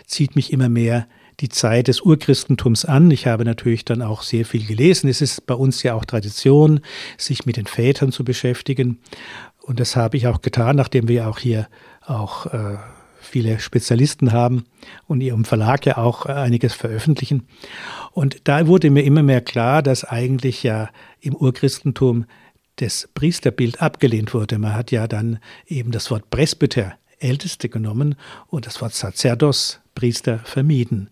[0.05, 1.07] zieht mich immer mehr
[1.41, 3.11] die Zeit des Urchristentums an.
[3.11, 5.09] Ich habe natürlich dann auch sehr viel gelesen.
[5.09, 6.81] Es ist bei uns ja auch Tradition,
[7.17, 8.99] sich mit den Vätern zu beschäftigen.
[9.63, 11.69] Und das habe ich auch getan, nachdem wir auch hier
[12.05, 12.79] auch äh,
[13.21, 14.65] viele Spezialisten haben
[15.07, 17.47] und ihrem Verlag ja auch einiges veröffentlichen.
[18.13, 20.89] Und da wurde mir immer mehr klar, dass eigentlich ja
[21.21, 22.25] im Urchristentum
[22.77, 24.59] das Priesterbild abgelehnt wurde.
[24.59, 28.15] Man hat ja dann eben das Wort Presbyter, Älteste genommen
[28.47, 31.09] und das Wort Sacerdos, Priester vermieden.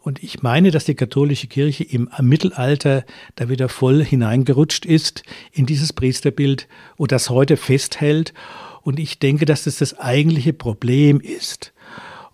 [0.00, 5.22] Und ich meine, dass die katholische Kirche im Mittelalter da wieder voll hineingerutscht ist
[5.52, 8.34] in dieses Priesterbild und das heute festhält.
[8.82, 11.72] Und ich denke, dass das das eigentliche Problem ist.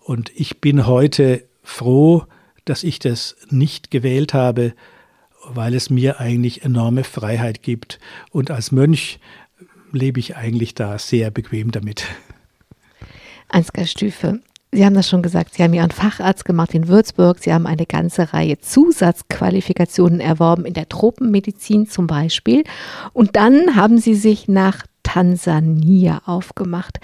[0.01, 2.25] Und ich bin heute froh,
[2.65, 4.73] dass ich das nicht gewählt habe,
[5.45, 7.97] weil es mir eigentlich enorme Freiheit gibt.
[8.29, 9.19] Und als Mönch
[9.93, 12.05] lebe ich eigentlich da sehr bequem damit.
[13.47, 14.41] Ansgar Stüfe,
[14.73, 17.37] Sie haben das schon gesagt, Sie haben Ihren Facharzt gemacht in Würzburg.
[17.39, 22.63] Sie haben eine ganze Reihe Zusatzqualifikationen erworben, in der Tropenmedizin zum Beispiel.
[23.13, 26.99] Und dann haben Sie sich nach Tansania aufgemacht.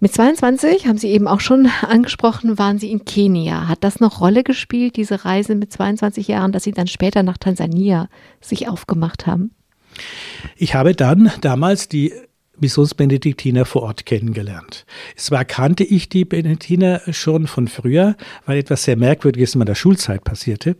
[0.00, 3.68] Mit 22, haben Sie eben auch schon angesprochen, waren Sie in Kenia.
[3.68, 7.38] Hat das noch Rolle gespielt, diese Reise mit 22 Jahren, dass Sie dann später nach
[7.38, 8.08] Tansania
[8.40, 9.52] sich aufgemacht haben?
[10.56, 12.12] Ich habe dann damals die
[12.60, 14.86] Missionsbenediktiner vor Ort kennengelernt.
[15.16, 20.24] Zwar kannte ich die Benediktiner schon von früher, weil etwas sehr Merkwürdiges in meiner Schulzeit
[20.24, 20.76] passierte.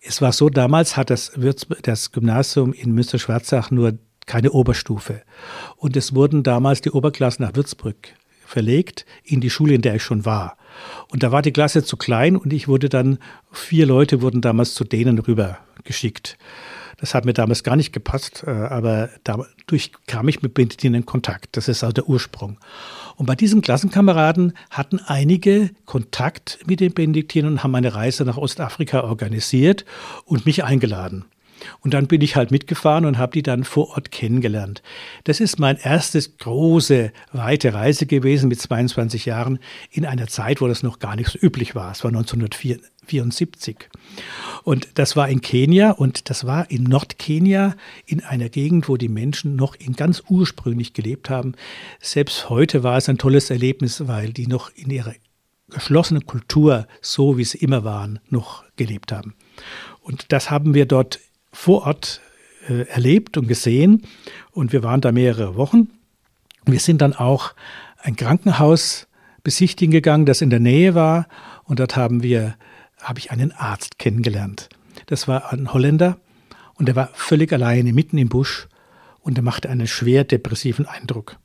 [0.00, 1.32] Es war so, damals hat das,
[1.82, 5.22] das Gymnasium in Münster-Schwarzach nur keine Oberstufe.
[5.76, 7.96] Und es wurden damals die Oberklassen nach Würzburg
[8.44, 10.56] verlegt, in die Schule, in der ich schon war.
[11.08, 13.18] Und da war die Klasse zu klein und ich wurde dann,
[13.52, 16.36] vier Leute wurden damals zu denen rüber geschickt.
[16.98, 21.06] Das hat mir damals gar nicht gepasst, äh, aber dadurch kam ich mit Benediktinen in
[21.06, 21.56] Kontakt.
[21.56, 22.58] Das ist also der Ursprung.
[23.16, 28.38] Und bei diesen Klassenkameraden hatten einige Kontakt mit den Benediktinen und haben eine Reise nach
[28.38, 29.84] Ostafrika organisiert
[30.24, 31.26] und mich eingeladen.
[31.80, 34.82] Und dann bin ich halt mitgefahren und habe die dann vor Ort kennengelernt.
[35.24, 39.58] Das ist mein erstes große, weite Reise gewesen mit 22 Jahren
[39.90, 41.92] in einer Zeit, wo das noch gar nicht so üblich war.
[41.92, 43.88] Es war 1974.
[44.64, 49.08] Und das war in Kenia und das war in Nordkenia, in einer Gegend, wo die
[49.08, 51.52] Menschen noch in ganz ursprünglich gelebt haben.
[52.00, 55.14] Selbst heute war es ein tolles Erlebnis, weil die noch in ihrer
[55.70, 59.34] geschlossene Kultur, so wie sie immer waren, noch gelebt haben.
[60.00, 61.18] Und das haben wir dort
[61.56, 62.20] vor Ort
[62.68, 64.02] äh, erlebt und gesehen.
[64.52, 65.88] Und wir waren da mehrere Wochen.
[66.66, 67.54] Wir sind dann auch
[68.02, 69.08] ein Krankenhaus
[69.42, 71.26] besichtigen gegangen, das in der Nähe war.
[71.64, 72.56] Und dort haben wir,
[73.00, 74.68] habe ich einen Arzt kennengelernt.
[75.06, 76.18] Das war ein Holländer
[76.74, 78.68] und der war völlig alleine mitten im Busch
[79.20, 81.36] und er machte einen schwer depressiven Eindruck.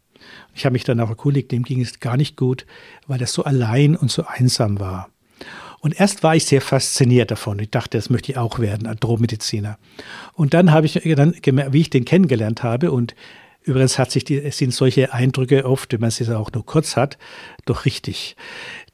[0.53, 2.65] Ich habe mich dann auch erkundigt, dem ging es gar nicht gut,
[3.07, 5.09] weil er so allein und so einsam war.
[5.81, 7.59] Und erst war ich sehr fasziniert davon.
[7.59, 9.77] Ich dachte, das möchte ich auch werden, als Drohmediziner.
[10.33, 13.15] Und dann habe ich dann gemerkt, wie ich den kennengelernt habe und
[13.63, 17.19] Übrigens hat sich die, sind solche Eindrücke oft, wenn man sie auch nur kurz hat,
[17.65, 18.35] doch richtig,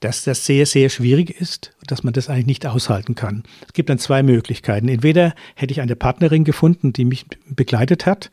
[0.02, 3.44] dass das sehr, sehr schwierig ist und dass man das eigentlich nicht aushalten kann.
[3.66, 4.90] Es gibt dann zwei Möglichkeiten.
[4.90, 8.30] Entweder hätte ich eine Partnerin gefunden, die mich begleitet hat,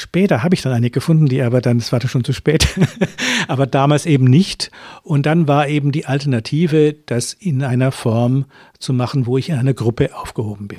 [0.00, 2.68] Später habe ich dann eine gefunden, die aber dann, es war schon zu spät,
[3.48, 4.70] aber damals eben nicht.
[5.02, 8.44] Und dann war eben die Alternative, das in einer Form
[8.78, 10.78] zu machen, wo ich in einer Gruppe aufgehoben bin.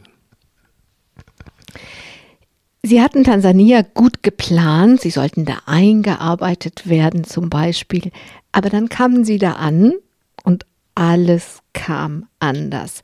[2.82, 8.12] Sie hatten Tansania gut geplant, Sie sollten da eingearbeitet werden zum Beispiel,
[8.54, 9.92] aber dann kamen Sie da an
[10.46, 13.02] und alles kam anders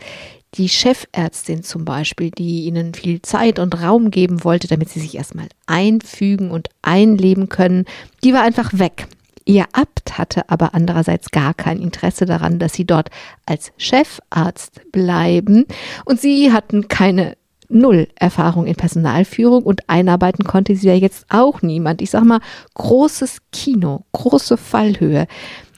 [0.57, 5.15] die Chefärztin zum Beispiel, die ihnen viel Zeit und Raum geben wollte, damit sie sich
[5.15, 7.85] erstmal einfügen und einleben können,
[8.23, 9.07] die war einfach weg.
[9.45, 13.09] Ihr Abt hatte aber andererseits gar kein Interesse daran, dass sie dort
[13.45, 15.65] als Chefarzt bleiben
[16.05, 17.37] und sie hatten keine
[17.67, 22.01] Null Erfahrung in Personalführung und einarbeiten konnte sie ja jetzt auch niemand.
[22.01, 22.39] Ich sag mal,
[22.75, 25.27] großes Kino, große Fallhöhe.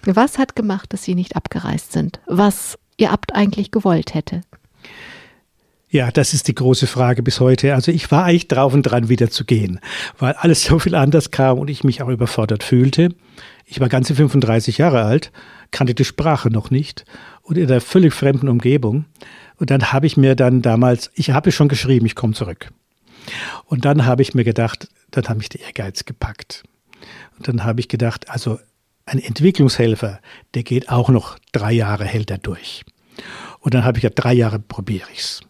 [0.06, 2.20] Was hat gemacht, dass sie nicht abgereist sind?
[2.28, 4.42] Was ihr Abt eigentlich gewollt hätte?
[5.90, 7.74] Ja, das ist die große Frage bis heute.
[7.74, 9.80] Also ich war eigentlich drauf und dran, wieder zu gehen,
[10.18, 13.16] weil alles so viel anders kam und ich mich auch überfordert fühlte.
[13.66, 15.32] Ich war ganze 35 Jahre alt,
[15.72, 17.06] kannte die Sprache noch nicht
[17.42, 19.06] und in einer völlig fremden Umgebung.
[19.56, 22.70] Und dann habe ich mir dann damals, ich habe schon geschrieben, ich komme zurück.
[23.66, 26.64] Und dann habe ich mir gedacht, dann habe ich den Ehrgeiz gepackt.
[27.38, 28.60] Und dann habe ich gedacht, also
[29.06, 30.20] ein Entwicklungshelfer,
[30.54, 32.84] der geht auch noch drei Jahre, hält er durch.
[33.60, 35.42] Und dann habe ich ja drei Jahre probiere ich's.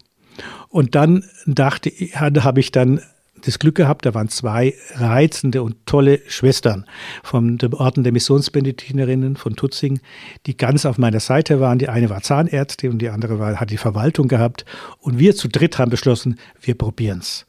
[0.70, 3.02] Und dann dachte habe ich dann
[3.46, 6.86] das Glück gehabt, da waren zwei reizende und tolle Schwestern
[7.24, 10.00] von dem Orden der Missionsbenediktinerinnen von Tutzing,
[10.46, 11.80] die ganz auf meiner Seite waren.
[11.80, 14.66] Die eine war Zahnärztin und die andere war, hat die Verwaltung gehabt.
[15.00, 17.46] Und wir zu dritt haben beschlossen, wir probieren's.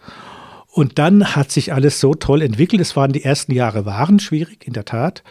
[0.70, 2.81] Und dann hat sich alles so toll entwickelt.
[2.81, 5.22] Es waren die ersten Jahre waren schwierig, in der Tat.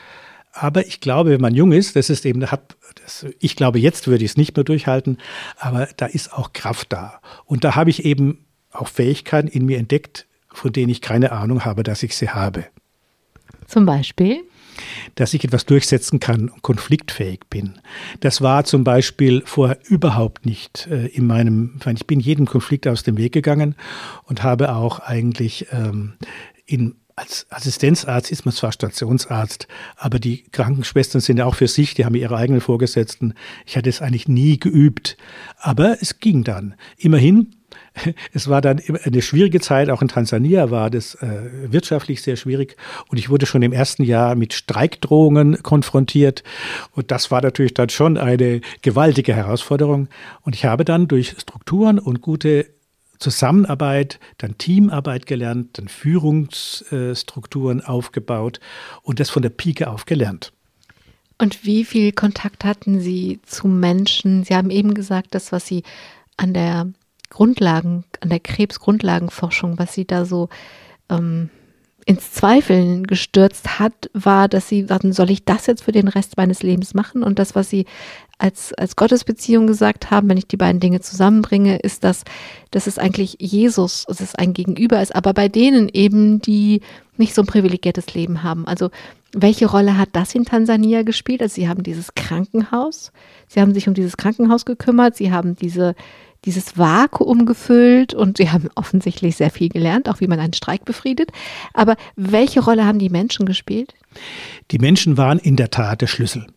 [0.60, 4.08] Aber ich glaube, wenn man jung ist, das ist eben, hat das, ich glaube, jetzt
[4.08, 5.20] würde ich es nicht mehr durchhalten,
[5.58, 7.22] aber da ist auch Kraft da.
[7.46, 11.64] Und da habe ich eben auch Fähigkeiten in mir entdeckt, von denen ich keine Ahnung
[11.64, 12.66] habe, dass ich sie habe.
[13.68, 14.44] Zum Beispiel?
[15.16, 17.80] Dass ich etwas durchsetzen kann und konfliktfähig bin.
[18.20, 23.04] Das war zum Beispiel vorher überhaupt nicht äh, in meinem, ich bin jedem Konflikt aus
[23.04, 23.76] dem Weg gegangen
[24.24, 26.14] und habe auch eigentlich ähm,
[26.66, 31.96] in als Assistenzarzt ist man zwar Stationsarzt, aber die Krankenschwestern sind ja auch für sich,
[31.96, 33.34] die haben ihre eigenen Vorgesetzten.
[33.66, 35.18] Ich hatte es eigentlich nie geübt,
[35.58, 36.76] aber es ging dann.
[36.96, 37.56] Immerhin,
[38.34, 42.78] es war dann eine schwierige Zeit, auch in Tansania war das äh, wirtschaftlich sehr schwierig.
[43.10, 46.44] Und ich wurde schon im ersten Jahr mit Streikdrohungen konfrontiert.
[46.92, 50.08] Und das war natürlich dann schon eine gewaltige Herausforderung.
[50.42, 52.77] Und ich habe dann durch Strukturen und gute
[53.20, 58.60] Zusammenarbeit, dann Teamarbeit gelernt, dann Führungsstrukturen aufgebaut
[59.02, 60.54] und das von der Pike auf gelernt.
[61.40, 64.44] Und wie viel Kontakt hatten Sie zu Menschen?
[64.44, 65.84] Sie haben eben gesagt, das, was Sie
[66.36, 66.88] an der
[67.30, 70.50] Grundlagen, an der Krebsgrundlagenforschung, was Sie da so
[71.10, 71.50] ähm,
[72.08, 76.38] ins Zweifeln gestürzt hat, war, dass sie sagten, soll ich das jetzt für den Rest
[76.38, 77.22] meines Lebens machen?
[77.22, 77.86] Und das, was sie
[78.38, 82.24] als, als Gottesbeziehung gesagt haben, wenn ich die beiden Dinge zusammenbringe, ist, dass,
[82.72, 86.80] dass es eigentlich Jesus, dass es ein Gegenüber ist, aber bei denen eben, die
[87.18, 88.66] nicht so ein privilegiertes Leben haben.
[88.68, 88.90] Also
[89.34, 91.42] welche Rolle hat das in Tansania gespielt?
[91.42, 93.12] Also sie haben dieses Krankenhaus,
[93.50, 95.94] sie haben sich um dieses Krankenhaus gekümmert, sie haben diese
[96.46, 100.86] dieses Vakuum gefüllt und sie haben offensichtlich sehr viel gelernt, auch wie man einen Streik
[100.86, 101.32] befriedet.
[101.74, 103.94] Aber welche Rolle haben die Menschen gespielt?
[104.72, 106.48] Die Menschen waren in der Tat der Schlüssel.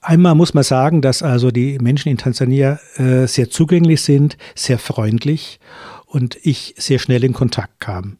[0.00, 4.78] Einmal muss man sagen, dass also die Menschen in Tansania äh, sehr zugänglich sind, sehr
[4.78, 5.58] freundlich
[6.06, 8.18] und ich sehr schnell in Kontakt kam.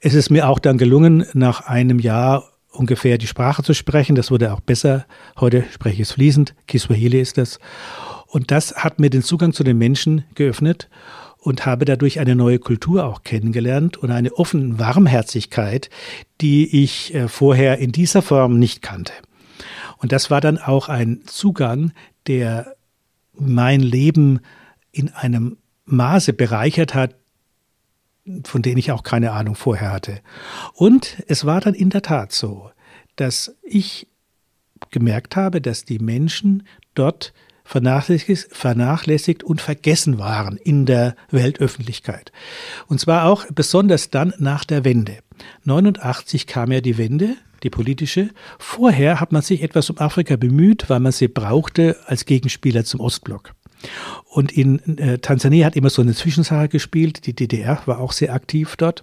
[0.00, 4.16] Es ist mir auch dann gelungen, nach einem Jahr ungefähr die Sprache zu sprechen.
[4.16, 5.06] Das wurde auch besser.
[5.38, 6.54] Heute spreche ich es fließend.
[6.66, 7.58] Kiswahili ist das.
[8.30, 10.88] Und das hat mir den Zugang zu den Menschen geöffnet
[11.38, 15.90] und habe dadurch eine neue Kultur auch kennengelernt und eine offene Warmherzigkeit,
[16.40, 19.12] die ich äh, vorher in dieser Form nicht kannte.
[19.98, 21.92] Und das war dann auch ein Zugang,
[22.28, 22.76] der
[23.34, 24.40] mein Leben
[24.92, 25.56] in einem
[25.86, 27.16] Maße bereichert hat,
[28.44, 30.20] von denen ich auch keine Ahnung vorher hatte.
[30.74, 32.70] Und es war dann in der Tat so,
[33.16, 34.06] dass ich
[34.90, 36.62] gemerkt habe, dass die Menschen
[36.94, 37.32] dort
[37.70, 42.32] vernachlässigt, vernachlässigt und vergessen waren in der Weltöffentlichkeit.
[42.88, 45.18] Und zwar auch besonders dann nach der Wende.
[45.62, 48.30] 89 kam ja die Wende, die politische.
[48.58, 52.98] Vorher hat man sich etwas um Afrika bemüht, weil man sie brauchte als Gegenspieler zum
[52.98, 53.52] Ostblock.
[54.24, 57.24] Und in äh, Tansania hat immer so eine Zwischensache gespielt.
[57.26, 59.02] Die DDR war auch sehr aktiv dort.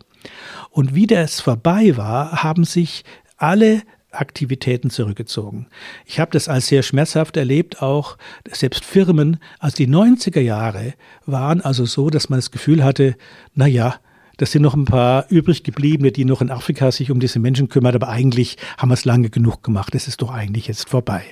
[0.72, 3.06] Und wie das vorbei war, haben sich
[3.38, 3.84] alle
[4.18, 5.68] Aktivitäten zurückgezogen.
[6.06, 8.18] Ich habe das als sehr schmerzhaft erlebt, auch
[8.52, 10.94] selbst Firmen, also die 90er Jahre
[11.26, 13.16] waren also so, dass man das Gefühl hatte,
[13.54, 14.00] na ja,
[14.38, 17.70] das sind noch ein paar übrig gebliebene, die noch in Afrika sich um diese Menschen
[17.70, 19.96] kümmern, aber eigentlich haben wir es lange genug gemacht.
[19.96, 21.24] Es ist doch eigentlich jetzt vorbei.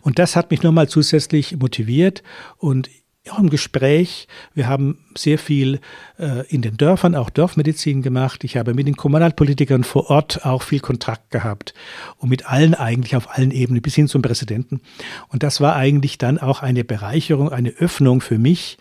[0.00, 2.22] Und das hat mich nochmal zusätzlich motiviert
[2.56, 2.88] und
[3.30, 4.28] auch im Gespräch.
[4.54, 5.80] Wir haben sehr viel
[6.18, 8.44] äh, in den Dörfern, auch Dorfmedizin gemacht.
[8.44, 11.74] Ich habe mit den Kommunalpolitikern vor Ort auch viel Kontakt gehabt
[12.18, 14.80] und mit allen eigentlich auf allen Ebenen bis hin zum Präsidenten.
[15.28, 18.78] Und das war eigentlich dann auch eine Bereicherung, eine Öffnung für mich,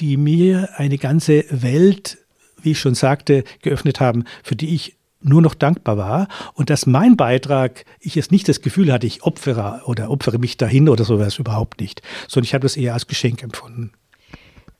[0.00, 2.18] die mir eine ganze Welt,
[2.62, 6.86] wie ich schon sagte, geöffnet haben, für die ich nur noch dankbar war und dass
[6.86, 11.04] mein Beitrag, ich jetzt nicht das Gefühl hatte, ich opfere oder opfere mich dahin oder
[11.04, 13.92] sowas überhaupt nicht, sondern ich habe das eher als Geschenk empfunden.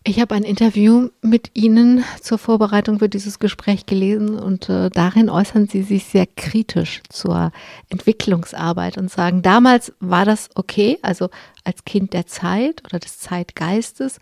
[0.03, 5.29] Ich habe ein Interview mit Ihnen zur Vorbereitung für dieses Gespräch gelesen und äh, darin
[5.29, 7.53] äußern Sie sich sehr kritisch zur
[7.91, 11.29] Entwicklungsarbeit und sagen, damals war das okay, also
[11.65, 14.21] als Kind der Zeit oder des Zeitgeistes,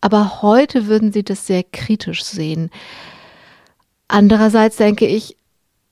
[0.00, 2.70] aber heute würden Sie das sehr kritisch sehen.
[4.06, 5.35] Andererseits denke ich,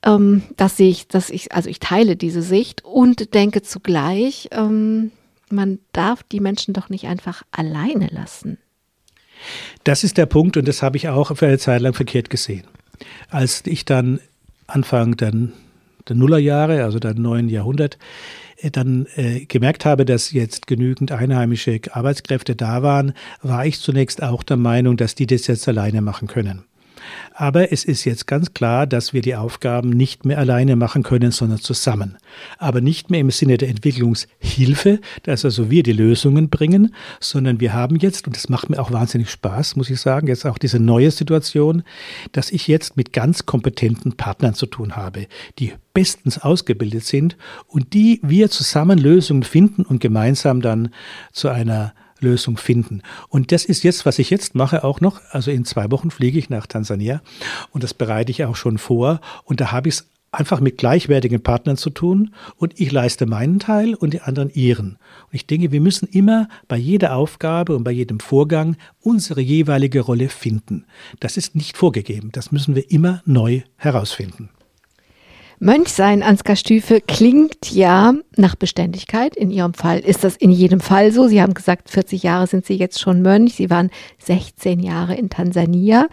[0.04, 5.10] ähm, dass ich, dass ich, also ich teile diese Sicht und denke zugleich, ähm,
[5.50, 8.58] man darf die Menschen doch nicht einfach alleine lassen.
[9.82, 12.64] Das ist der Punkt und das habe ich auch für eine Zeit lang verkehrt gesehen.
[13.28, 14.20] Als ich dann
[14.66, 15.32] Anfang der,
[16.08, 17.98] der Nullerjahre, also der neuen Jahrhundert,
[18.58, 24.22] äh, dann äh, gemerkt habe, dass jetzt genügend einheimische Arbeitskräfte da waren, war ich zunächst
[24.22, 26.64] auch der Meinung, dass die das jetzt alleine machen können.
[27.32, 31.30] Aber es ist jetzt ganz klar, dass wir die Aufgaben nicht mehr alleine machen können,
[31.30, 32.16] sondern zusammen.
[32.58, 37.72] Aber nicht mehr im Sinne der Entwicklungshilfe, dass also wir die Lösungen bringen, sondern wir
[37.72, 40.78] haben jetzt, und das macht mir auch wahnsinnig Spaß, muss ich sagen, jetzt auch diese
[40.78, 41.82] neue Situation,
[42.32, 45.26] dass ich jetzt mit ganz kompetenten Partnern zu tun habe,
[45.58, 47.36] die bestens ausgebildet sind
[47.66, 50.90] und die wir zusammen Lösungen finden und gemeinsam dann
[51.32, 51.94] zu einer
[52.24, 53.02] Lösung finden.
[53.28, 55.20] Und das ist jetzt, was ich jetzt mache, auch noch.
[55.30, 57.22] Also in zwei Wochen fliege ich nach Tansania
[57.70, 59.20] und das bereite ich auch schon vor.
[59.44, 63.58] Und da habe ich es einfach mit gleichwertigen Partnern zu tun und ich leiste meinen
[63.58, 64.98] Teil und die anderen ihren.
[65.26, 70.00] Und ich denke, wir müssen immer bei jeder Aufgabe und bei jedem Vorgang unsere jeweilige
[70.00, 70.84] Rolle finden.
[71.20, 74.50] Das ist nicht vorgegeben, das müssen wir immer neu herausfinden.
[75.58, 79.36] Mönchsein, Ansgar Stüfe, klingt ja nach Beständigkeit.
[79.36, 81.28] In Ihrem Fall ist das in jedem Fall so.
[81.28, 83.54] Sie haben gesagt, 40 Jahre sind Sie jetzt schon Mönch.
[83.54, 86.08] Sie waren 16 Jahre in Tansania.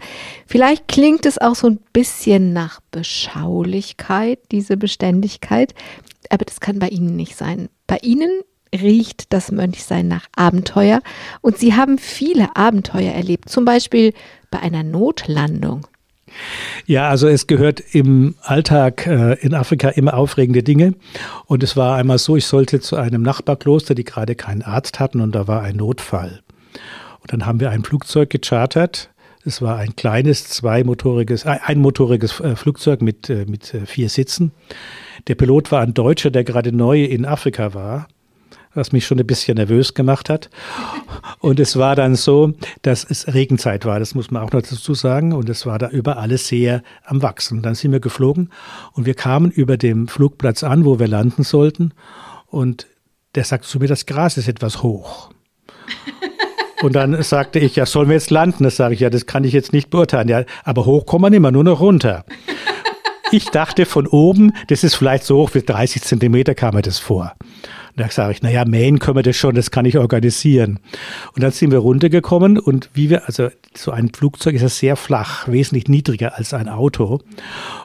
[0.46, 5.74] Vielleicht klingt es auch so ein bisschen nach Beschaulichkeit, diese Beständigkeit.
[6.30, 7.68] Aber das kann bei Ihnen nicht sein.
[7.86, 8.30] Bei Ihnen
[8.74, 11.00] riecht das Mönchsein nach Abenteuer.
[11.40, 13.48] Und Sie haben viele Abenteuer erlebt.
[13.48, 14.14] Zum Beispiel
[14.50, 15.86] bei einer Notlandung.
[16.86, 20.94] Ja, also es gehört im Alltag äh, in Afrika immer aufregende Dinge.
[21.46, 25.20] Und es war einmal so, ich sollte zu einem Nachbarkloster, die gerade keinen Arzt hatten,
[25.20, 26.40] und da war ein Notfall.
[27.20, 29.10] Und dann haben wir ein Flugzeug gechartert.
[29.44, 34.52] Es war ein kleines, zweimotoriges, äh, einmotoriges äh, Flugzeug mit, äh, mit äh, vier Sitzen.
[35.28, 38.08] Der Pilot war ein Deutscher, der gerade neu in Afrika war
[38.74, 40.50] was mich schon ein bisschen nervös gemacht hat.
[41.40, 42.52] Und es war dann so,
[42.82, 45.32] dass es Regenzeit war, das muss man auch noch dazu sagen.
[45.32, 47.62] Und es war da über alles sehr am Wachsen.
[47.62, 48.50] Dann sind wir geflogen
[48.92, 51.92] und wir kamen über dem Flugplatz an, wo wir landen sollten.
[52.46, 52.86] Und
[53.34, 55.30] der sagt zu mir, das Gras ist etwas hoch.
[56.82, 58.64] Und dann sagte ich, ja, sollen wir jetzt landen?
[58.64, 60.28] Das sage ich, ja, das kann ich jetzt nicht beurteilen.
[60.28, 62.24] Ja, aber hoch kommt man immer, nur noch runter.
[63.34, 66.98] Ich dachte von oben, das ist vielleicht so hoch wie 30 Zentimeter kam mir das
[66.98, 67.32] vor.
[67.40, 70.80] Und da sage ich, naja, mähen können wir das schon, das kann ich organisieren.
[71.34, 74.96] Und dann sind wir runtergekommen und wie wir, also so ein Flugzeug ist ja sehr
[74.96, 77.20] flach, wesentlich niedriger als ein Auto.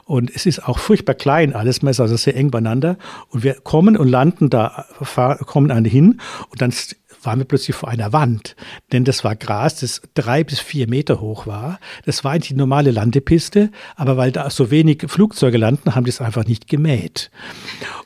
[0.04, 2.98] Und es ist auch furchtbar klein alles, man ist also sehr eng beieinander.
[3.30, 6.20] Und wir kommen und landen da, fahr, kommen an hin
[6.50, 6.74] und dann
[7.22, 8.56] waren wir plötzlich vor einer Wand,
[8.92, 11.78] denn das war Gras, das drei bis vier Meter hoch war.
[12.04, 16.10] Das war eigentlich die normale Landepiste, aber weil da so wenig Flugzeuge landen, haben die
[16.10, 17.30] es einfach nicht gemäht.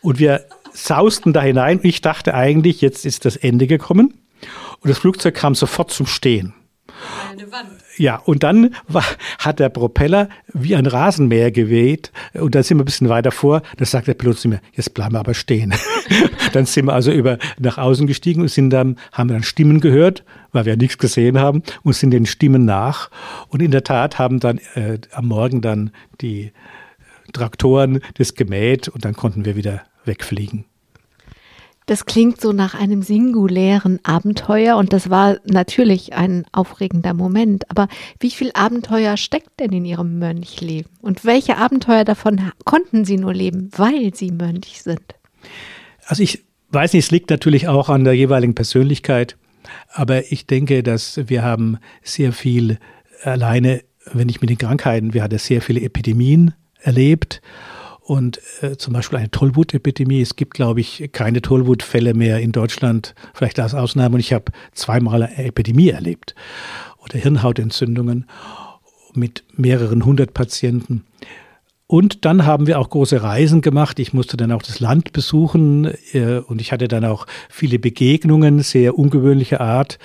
[0.01, 1.81] Und wir sausten da hinein.
[1.83, 4.15] Ich dachte eigentlich, jetzt ist das Ende gekommen.
[4.81, 6.55] Und das Flugzeug kam sofort zum Stehen.
[7.31, 7.71] Eine Wand.
[7.97, 9.05] Ja, und dann war,
[9.39, 13.63] hat der Propeller wie ein Rasenmäher geweht und dann sind wir ein bisschen weiter vor.
[13.77, 15.75] Da sagt der Pilot zu mir, jetzt bleiben wir aber stehen.
[16.53, 20.25] dann sind wir also über nach außen gestiegen und sind dann, haben dann Stimmen gehört,
[20.53, 23.11] weil wir nichts gesehen haben und sind den Stimmen nach.
[23.49, 25.91] Und in der Tat haben dann äh, am Morgen dann
[26.21, 26.53] die
[27.33, 30.65] Traktoren das gemäht und dann konnten wir wieder wegfliegen.
[31.93, 37.71] Das klingt so nach einem singulären Abenteuer und das war natürlich ein aufregender Moment.
[37.71, 37.87] Aber
[38.19, 40.89] wie viel Abenteuer steckt denn in Ihrem Mönchleben?
[41.03, 45.03] Und welche Abenteuer davon konnten Sie nur leben, weil Sie Mönch sind?
[46.07, 49.37] Also ich weiß nicht, es liegt natürlich auch an der jeweiligen Persönlichkeit.
[49.93, 52.79] Aber ich denke, dass wir haben sehr viel
[53.23, 57.43] alleine, wenn ich mit den Krankheiten, wir hatten sehr viele Epidemien erlebt
[58.05, 60.21] und äh, zum Beispiel eine Tollwut-Epidemie.
[60.21, 64.15] Es gibt, glaube ich, keine Tollwutfälle mehr in Deutschland, vielleicht als Ausnahme.
[64.15, 66.35] Und ich habe zweimal eine Epidemie erlebt
[66.99, 68.27] oder Hirnhautentzündungen
[69.15, 71.05] mit mehreren hundert Patienten.
[71.93, 73.99] Und dann haben wir auch große Reisen gemacht.
[73.99, 78.61] Ich musste dann auch das Land besuchen äh, und ich hatte dann auch viele Begegnungen,
[78.61, 79.99] sehr ungewöhnliche Art.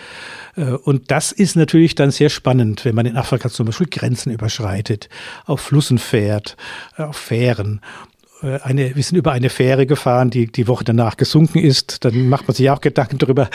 [0.58, 4.34] Äh, und das ist natürlich dann sehr spannend, wenn man in Afrika zum Beispiel Grenzen
[4.34, 5.08] überschreitet,
[5.46, 6.58] auf Flussen fährt,
[6.98, 7.80] äh, auf Fähren
[8.42, 12.04] eine, wir sind über eine Fähre gefahren, die die Woche danach gesunken ist.
[12.04, 13.50] Dann macht man sich auch Gedanken darüber.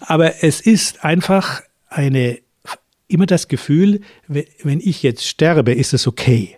[0.00, 2.38] Aber es ist einfach eine,
[3.08, 6.56] immer das Gefühl, wenn ich jetzt sterbe, ist es okay.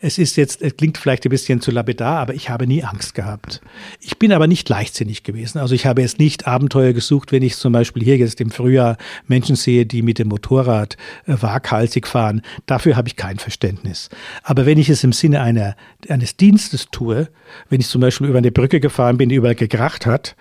[0.00, 3.14] Es ist jetzt, es klingt vielleicht ein bisschen zu lapidar, aber ich habe nie Angst
[3.14, 3.60] gehabt.
[4.00, 5.58] Ich bin aber nicht leichtsinnig gewesen.
[5.58, 8.96] Also ich habe jetzt nicht Abenteuer gesucht, wenn ich zum Beispiel hier jetzt im Frühjahr
[9.26, 10.96] Menschen sehe, die mit dem Motorrad
[11.26, 12.42] äh, waghalsig fahren.
[12.66, 14.08] Dafür habe ich kein Verständnis.
[14.42, 15.76] Aber wenn ich es im Sinne einer,
[16.08, 17.28] eines Dienstes tue,
[17.68, 20.36] wenn ich zum Beispiel über eine Brücke gefahren bin, die überall gekracht hat,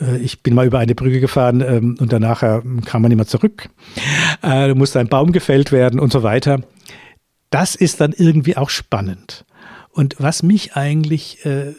[0.00, 3.26] äh, ich bin mal über eine Brücke gefahren ähm, und danach äh, kam man immer
[3.26, 3.68] zurück.
[4.42, 6.60] Äh, musste ein Baum gefällt werden und so weiter
[7.54, 9.44] das ist dann irgendwie auch spannend.
[9.92, 11.72] Und was mich eigentlich äh,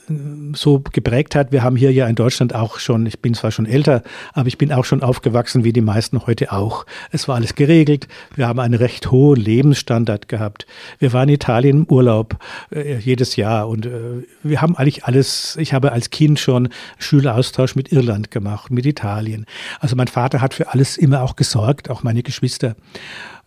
[0.53, 3.65] so geprägt hat, wir haben hier ja in Deutschland auch schon, ich bin zwar schon
[3.65, 4.01] älter,
[4.31, 6.85] aber ich bin auch schon aufgewachsen, wie die meisten heute auch.
[7.11, 8.07] Es war alles geregelt.
[8.33, 10.65] Wir haben einen recht hohen Lebensstandard gehabt.
[10.99, 12.37] Wir waren in Italien im Urlaub
[12.71, 16.69] äh, jedes Jahr und äh, wir haben eigentlich alles, ich habe als Kind schon
[16.99, 19.45] Schüleraustausch mit Irland gemacht, mit Italien.
[19.81, 22.77] Also mein Vater hat für alles immer auch gesorgt, auch meine Geschwister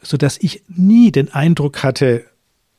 [0.09, 2.25] so dass ich nie den Eindruck hatte,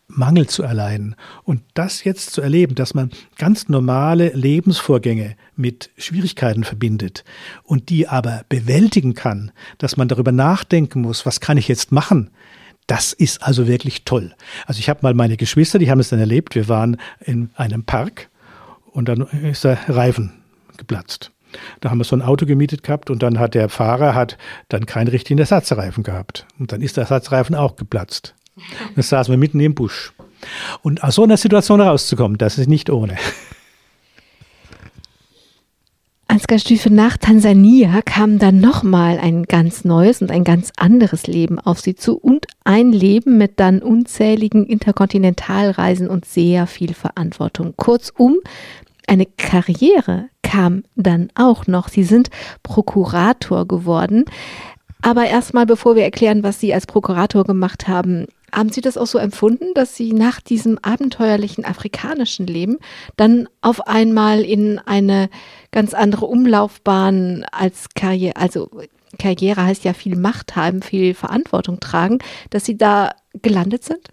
[0.08, 1.16] Mangel zu erleiden.
[1.44, 7.24] Und das jetzt zu erleben, dass man ganz normale Lebensvorgänge mit Schwierigkeiten verbindet
[7.62, 12.32] und die aber bewältigen kann, dass man darüber nachdenken muss, was kann ich jetzt machen,
[12.88, 14.34] das ist also wirklich toll.
[14.66, 17.84] Also ich habe mal meine Geschwister, die haben es dann erlebt, wir waren in einem
[17.84, 18.30] Park
[18.92, 20.32] und dann ist der Reifen
[20.78, 21.32] geplatzt.
[21.82, 24.38] Da haben wir so ein Auto gemietet gehabt und dann hat der Fahrer hat
[24.70, 26.46] dann keinen richtigen Ersatzreifen gehabt.
[26.60, 28.36] Und dann ist der Ersatzreifen auch geplatzt.
[28.56, 30.14] Und dann saßen wir mitten im Busch.
[30.82, 33.18] Und aus so einer Situation rauszukommen, das ist nicht ohne.
[36.32, 41.60] Ansgar Stüfe nach Tansania kam dann nochmal ein ganz neues und ein ganz anderes Leben
[41.60, 47.74] auf sie zu und ein Leben mit dann unzähligen Interkontinentalreisen und sehr viel Verantwortung.
[47.78, 48.38] Kurzum,
[49.08, 51.90] eine Karriere kam dann auch noch.
[51.90, 52.32] Sie sind
[52.64, 54.26] Prokurator geworden.
[55.04, 59.06] Aber erstmal, bevor wir erklären, was Sie als Prokurator gemacht haben, haben Sie das auch
[59.06, 62.78] so empfunden, dass Sie nach diesem abenteuerlichen afrikanischen Leben
[63.16, 65.30] dann auf einmal in eine
[65.72, 68.72] ganz andere Umlaufbahn als Karriere, also
[69.20, 72.18] Karriere heißt ja viel Macht haben, viel Verantwortung tragen,
[72.50, 74.10] dass Sie da gelandet sind?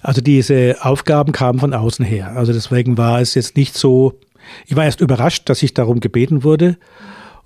[0.00, 2.36] Also diese Aufgaben kamen von außen her.
[2.36, 4.18] Also deswegen war es jetzt nicht so,
[4.66, 6.76] ich war erst überrascht, dass ich darum gebeten wurde.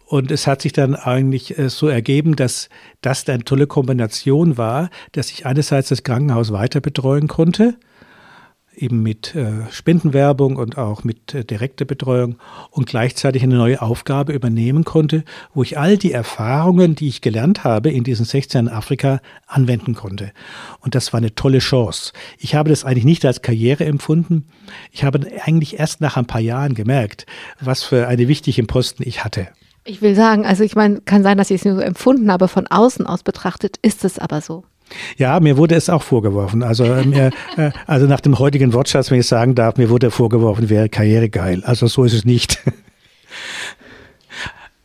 [0.06, 2.68] Und es hat sich dann eigentlich äh, so ergeben, dass
[3.00, 7.76] das eine tolle Kombination war, dass ich einerseits das Krankenhaus weiter betreuen konnte,
[8.76, 12.36] eben mit äh, Spendenwerbung und auch mit äh, direkter Betreuung
[12.70, 15.24] und gleichzeitig eine neue Aufgabe übernehmen konnte,
[15.54, 19.94] wo ich all die Erfahrungen, die ich gelernt habe in diesen 16 Jahren Afrika, anwenden
[19.94, 20.32] konnte.
[20.80, 22.12] Und das war eine tolle Chance.
[22.38, 24.46] Ich habe das eigentlich nicht als Karriere empfunden.
[24.92, 27.26] Ich habe eigentlich erst nach ein paar Jahren gemerkt,
[27.60, 29.48] was für eine wichtige Posten ich hatte.
[29.84, 32.48] Ich will sagen, also ich meine, kann sein, dass ich es nur so empfunden habe,
[32.48, 34.64] von außen aus betrachtet ist es aber so.
[35.16, 36.62] Ja, mir wurde es auch vorgeworfen.
[36.62, 40.10] Also, äh, mir, äh, also nach dem heutigen Wortschatz, wenn ich sagen darf, mir wurde
[40.10, 41.62] vorgeworfen, wäre Karriere geil.
[41.64, 42.58] Also so ist es nicht.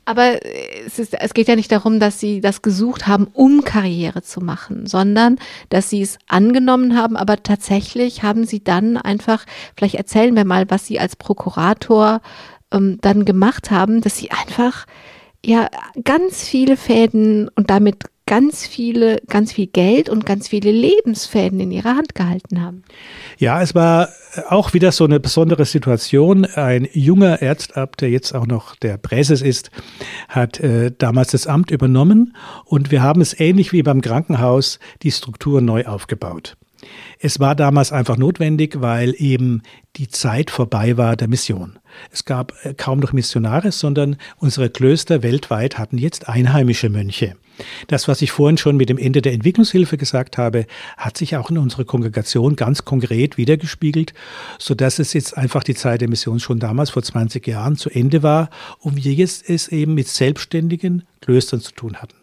[0.04, 0.40] Aber
[0.86, 4.42] es, ist, es geht ja nicht darum, dass Sie das gesucht haben, um Karriere zu
[4.42, 5.38] machen, sondern
[5.70, 9.46] dass Sie es angenommen haben, aber tatsächlich haben Sie dann einfach,
[9.78, 12.22] vielleicht erzählen wir mal, was Sie als Prokurator
[12.74, 14.86] ähm, dann gemacht haben, dass Sie einfach
[15.46, 15.70] ja
[16.04, 21.70] ganz viele Fäden und damit ganz viele, ganz viel Geld und ganz viele Lebensfäden in
[21.70, 22.84] ihrer Hand gehalten haben.
[23.38, 24.08] Ja, es war
[24.48, 26.46] auch wieder so eine besondere Situation.
[26.46, 29.70] Ein junger Ärztabt, der jetzt auch noch der Präses ist,
[30.30, 35.12] hat äh, damals das Amt übernommen und wir haben es ähnlich wie beim Krankenhaus die
[35.12, 36.56] Struktur neu aufgebaut.
[37.20, 39.62] Es war damals einfach notwendig, weil eben
[39.98, 41.80] die Zeit vorbei war der Mission.
[42.12, 47.36] Es gab äh, kaum noch Missionare, sondern unsere Klöster weltweit hatten jetzt einheimische Mönche.
[47.88, 50.66] Das, was ich vorhin schon mit dem Ende der Entwicklungshilfe gesagt habe,
[50.98, 54.14] hat sich auch in unserer Kongregation ganz konkret wiedergespiegelt,
[54.60, 58.24] sodass es jetzt einfach die Zeit der Mission schon damals vor 20 Jahren zu Ende
[58.24, 58.50] war
[58.80, 62.16] und wir jetzt es eben mit selbstständigen Klöstern zu tun hatten.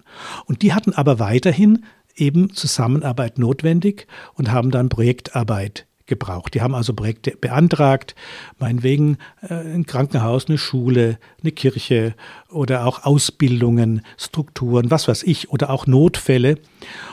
[0.47, 1.85] Und die hatten aber weiterhin
[2.17, 6.55] eben Zusammenarbeit notwendig und haben dann Projektarbeit gebraucht.
[6.55, 8.15] Die haben also Projekte beantragt,
[8.59, 12.15] meinetwegen äh, ein Krankenhaus, eine Schule, eine Kirche
[12.51, 16.57] oder auch Ausbildungen, Strukturen, was weiß ich, oder auch Notfälle.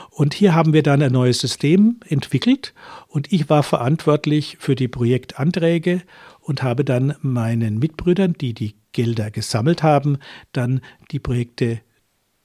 [0.10, 2.74] Und hier haben wir dann ein neues System entwickelt
[3.08, 6.02] und ich war verantwortlich für die Projektanträge
[6.40, 10.18] und habe dann meinen Mitbrüdern, die die Gelder gesammelt haben,
[10.54, 10.80] dann
[11.12, 11.82] die Projekte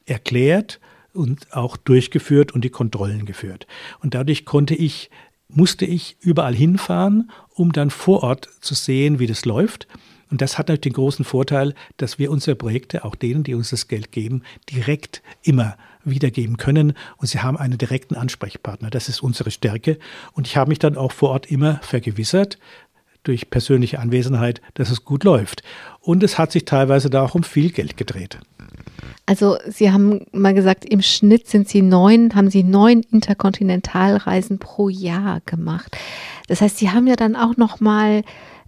[0.05, 0.81] erklärt
[1.13, 3.67] und auch durchgeführt und die Kontrollen geführt.
[4.01, 5.11] Und dadurch konnte ich,
[5.55, 9.87] musste ich überall hinfahren, um dann vor Ort zu sehen, wie das läuft.
[10.31, 13.71] Und das hat natürlich den großen Vorteil, dass wir unsere Projekte auch denen, die uns
[13.71, 16.95] das Geld geben, direkt immer wiedergeben können.
[17.17, 18.91] Und sie haben einen direkten Ansprechpartner.
[18.91, 19.99] Das ist unsere Stärke.
[20.33, 22.59] Und ich habe mich dann auch vor Ort immer vergewissert,
[23.23, 25.63] durch persönliche Anwesenheit, dass es gut läuft.
[26.01, 28.39] Und es hat sich teilweise da auch um viel Geld gedreht.
[29.27, 34.89] Also Sie haben mal gesagt, im Schnitt sind Sie neun, haben Sie neun Interkontinentalreisen pro
[34.89, 35.97] Jahr gemacht.
[36.49, 38.23] Das heißt, Sie haben ja dann auch noch mal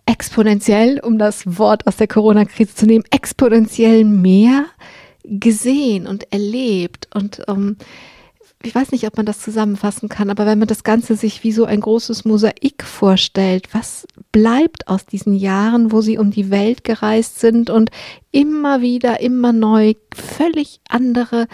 [0.07, 4.67] exponentiell, um das Wort aus der Corona-Krise zu nehmen, exponentiell mehr
[5.25, 7.77] gesehen und erlebt und ähm,
[8.67, 11.53] ich weiß nicht, ob man das zusammenfassen kann, aber wenn man das Ganze sich wie
[11.53, 16.85] so ein großes Mosaik vorstellt, was bleibt aus diesen Jahren, wo sie um die Welt
[16.85, 17.91] gereist sind und
[18.31, 21.47] immer wieder, immer neu völlig andere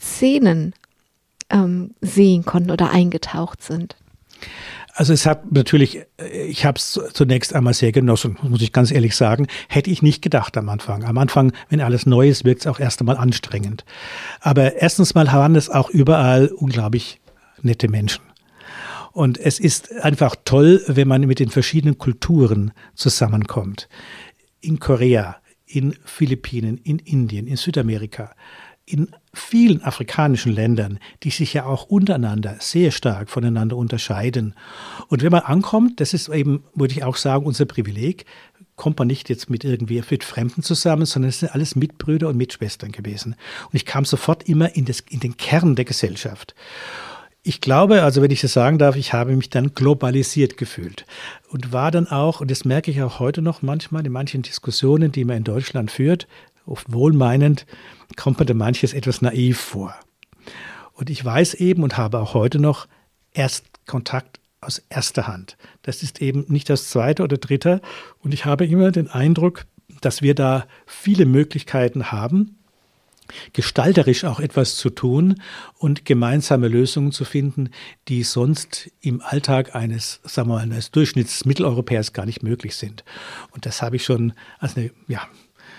[0.00, 0.74] Szenen
[1.50, 3.96] ähm, sehen konnten oder eingetaucht sind?
[4.98, 6.00] Also es hat natürlich,
[6.48, 9.46] ich habe es zunächst einmal sehr genossen, muss ich ganz ehrlich sagen.
[9.68, 11.04] Hätte ich nicht gedacht am Anfang.
[11.04, 13.84] Am Anfang, wenn alles neu ist, wirkt es auch erst einmal anstrengend.
[14.40, 17.20] Aber erstens mal waren es auch überall unglaublich
[17.60, 18.22] nette Menschen.
[19.12, 23.90] Und es ist einfach toll, wenn man mit den verschiedenen Kulturen zusammenkommt.
[24.60, 25.36] In Korea,
[25.66, 28.34] in Philippinen, in Indien, in Südamerika,
[28.86, 34.54] in vielen afrikanischen Ländern, die sich ja auch untereinander sehr stark voneinander unterscheiden.
[35.08, 38.24] Und wenn man ankommt, das ist eben, würde ich auch sagen, unser Privileg,
[38.76, 42.36] kommt man nicht jetzt mit irgendwie mit Fremden zusammen, sondern es sind alles Mitbrüder und
[42.36, 43.34] Mitschwestern gewesen.
[43.64, 46.54] Und ich kam sofort immer in, das, in den Kern der Gesellschaft.
[47.42, 51.06] Ich glaube, also wenn ich das sagen darf, ich habe mich dann globalisiert gefühlt
[51.48, 55.12] und war dann auch, und das merke ich auch heute noch manchmal in manchen Diskussionen,
[55.12, 56.26] die man in Deutschland führt,
[56.66, 57.66] oft wohlmeinend,
[58.16, 59.94] kommt mir da manches etwas naiv vor.
[60.92, 62.86] Und ich weiß eben und habe auch heute noch
[63.32, 65.56] erst Kontakt aus erster Hand.
[65.82, 67.80] Das ist eben nicht das zweite oder dritte.
[68.18, 69.66] Und ich habe immer den Eindruck,
[70.00, 72.58] dass wir da viele Möglichkeiten haben,
[73.52, 75.40] gestalterisch auch etwas zu tun
[75.78, 77.70] und gemeinsame Lösungen zu finden,
[78.08, 83.04] die sonst im Alltag eines, sagen wir mal, eines Durchschnittsmitteleuropäers gar nicht möglich sind.
[83.50, 85.28] Und das habe ich schon als eine, ja,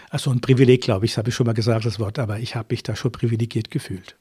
[0.09, 2.55] also ein Privileg, glaube ich, das habe ich schon mal gesagt, das Wort, aber ich
[2.55, 4.15] habe mich da schon privilegiert gefühlt.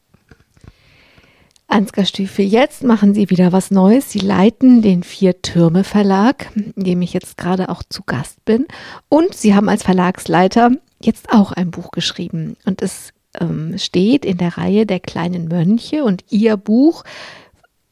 [1.69, 4.11] Ansgar Stüfe, jetzt machen Sie wieder was Neues.
[4.11, 8.67] Sie leiten den Vier Türme Verlag, in dem ich jetzt gerade auch zu Gast bin.
[9.09, 10.71] Und Sie haben als Verlagsleiter
[11.01, 12.57] jetzt auch ein Buch geschrieben.
[12.65, 16.05] Und es ähm, steht in der Reihe der kleinen Mönche.
[16.05, 17.03] Und Ihr Buch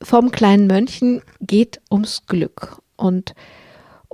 [0.01, 2.81] vom kleinen Mönchen geht ums Glück.
[2.95, 3.35] Und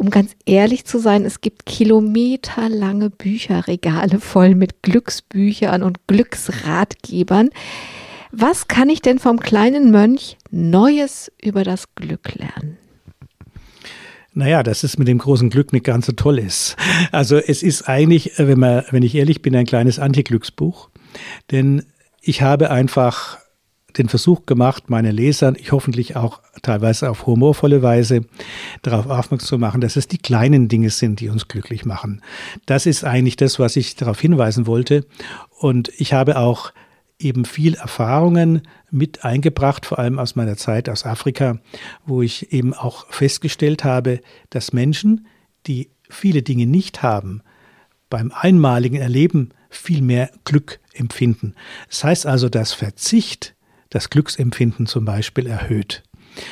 [0.00, 7.50] um ganz ehrlich zu sein, es gibt kilometerlange Bücherregale voll mit Glücksbüchern und Glücksratgebern.
[8.32, 12.78] Was kann ich denn vom kleinen Mönch Neues über das Glück lernen?
[14.32, 16.76] Naja, dass es mit dem großen Glück nicht ganz so toll ist.
[17.12, 20.88] Also es ist eigentlich, wenn, man, wenn ich ehrlich bin, ein kleines Antiglücksbuch.
[21.50, 21.84] Denn
[22.22, 23.36] ich habe einfach
[23.98, 28.22] den Versuch gemacht, meine Lesern, ich hoffentlich auch teilweise auf humorvolle Weise,
[28.82, 32.22] darauf aufmerksam zu machen, dass es die kleinen Dinge sind, die uns glücklich machen.
[32.66, 35.06] Das ist eigentlich das, was ich darauf hinweisen wollte.
[35.58, 36.72] Und ich habe auch
[37.18, 41.58] eben viel Erfahrungen mit eingebracht, vor allem aus meiner Zeit aus Afrika,
[42.06, 45.26] wo ich eben auch festgestellt habe, dass Menschen,
[45.66, 47.42] die viele Dinge nicht haben,
[48.08, 51.54] beim einmaligen Erleben viel mehr Glück empfinden.
[51.88, 53.54] Das heißt also, dass Verzicht
[53.90, 56.02] das Glücksempfinden zum Beispiel erhöht.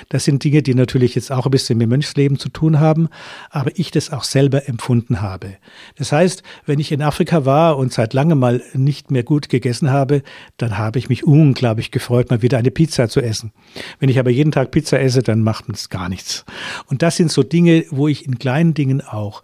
[0.09, 3.09] Das sind Dinge, die natürlich jetzt auch ein bisschen mit Mönchsleben zu tun haben,
[3.51, 5.57] aber ich das auch selber empfunden habe.
[5.97, 9.91] Das heißt, wenn ich in Afrika war und seit langem mal nicht mehr gut gegessen
[9.91, 10.23] habe,
[10.57, 13.53] dann habe ich mich unglaublich gefreut, mal wieder eine Pizza zu essen.
[13.99, 16.45] Wenn ich aber jeden Tag Pizza esse, dann macht es gar nichts.
[16.87, 19.43] Und das sind so Dinge, wo ich in kleinen Dingen auch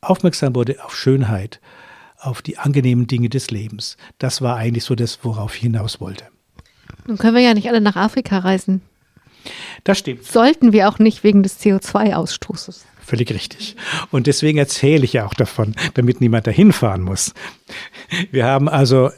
[0.00, 1.60] aufmerksam wurde auf Schönheit,
[2.18, 3.96] auf die angenehmen Dinge des Lebens.
[4.18, 6.24] Das war eigentlich so das, worauf ich hinaus wollte.
[7.06, 8.82] Nun können wir ja nicht alle nach Afrika reisen.
[9.84, 10.24] Das stimmt.
[10.24, 12.84] Sollten wir auch nicht wegen des CO2-Ausstoßes.
[13.00, 13.76] Völlig richtig.
[14.10, 17.32] Und deswegen erzähle ich ja auch davon, damit niemand dahin fahren muss.
[18.30, 19.10] Wir haben also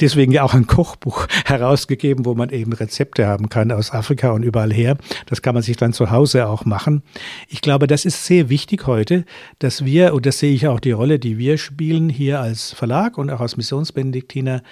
[0.00, 4.42] deswegen ja auch ein Kochbuch herausgegeben, wo man eben Rezepte haben kann aus Afrika und
[4.42, 4.96] überall her.
[5.26, 7.02] Das kann man sich dann zu Hause auch machen.
[7.48, 9.24] Ich glaube, das ist sehr wichtig heute,
[9.58, 13.18] dass wir, und das sehe ich auch die Rolle, die wir spielen hier als Verlag
[13.18, 14.62] und auch als Missionsbenediktiner,